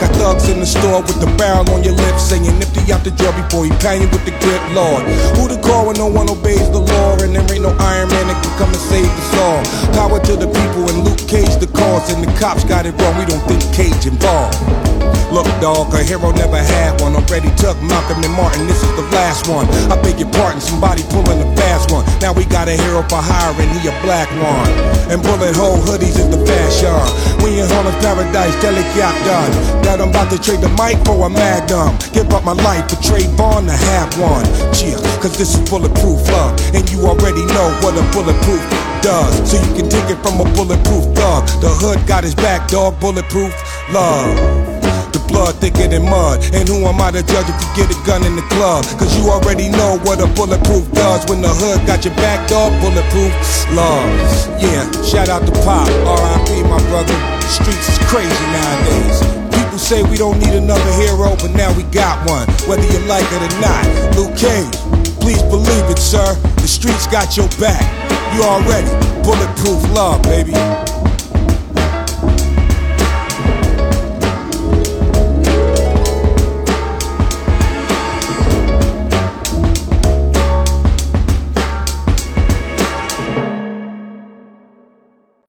[0.00, 3.10] Got thugs in the store with the barrel on your lips saying nifty out the
[3.12, 5.02] jail before he you with the grip, Lord.
[5.36, 8.26] Who to call when no one obeys the law and there ain't no Iron Man
[8.28, 9.62] that can come and save us all.
[9.96, 13.16] Power to the people and Luke Cage the cause and the cops got it wrong.
[13.18, 14.95] We don't think Cage involved.
[15.30, 17.14] Look, dog, a hero never had one.
[17.16, 19.66] Already took Malcolm and Martin, this is the last one.
[19.90, 22.06] I beg your pardon, somebody pulling a fast one.
[22.20, 24.70] Now we got a hero for hire and he a black one.
[25.10, 26.94] And bullet hole hoodies is the fashion.
[27.42, 29.52] We in Harlem's paradise, delicate done.
[29.82, 31.98] That I'm about to trade the mic for a magnum.
[32.14, 34.46] Give up my life for Trayvon to have one.
[34.72, 36.54] Cheer, cause this is bulletproof love.
[36.72, 38.62] And you already know what a bulletproof
[39.02, 39.34] does.
[39.50, 41.46] So you can take it from a bulletproof thug.
[41.60, 43.52] The hood got his back, dog, bulletproof
[43.92, 44.75] love.
[45.16, 46.44] The blood thicker than mud.
[46.52, 48.84] And who am I to judge if you get a gun in the club?
[49.00, 51.24] Cause you already know what a bulletproof does.
[51.24, 53.32] When the hood got your back, dog, bulletproof
[53.72, 54.04] love.
[54.60, 57.16] Yeah, shout out to Pop, RIP, my brother.
[57.40, 59.16] The streets is crazy nowadays.
[59.56, 62.44] People say we don't need another hero, but now we got one.
[62.68, 63.88] Whether you like it or not.
[64.20, 64.76] Luke Cage,
[65.16, 66.36] please believe it, sir.
[66.60, 67.88] The streets got your back.
[68.36, 68.92] You already
[69.24, 70.52] bulletproof love, baby.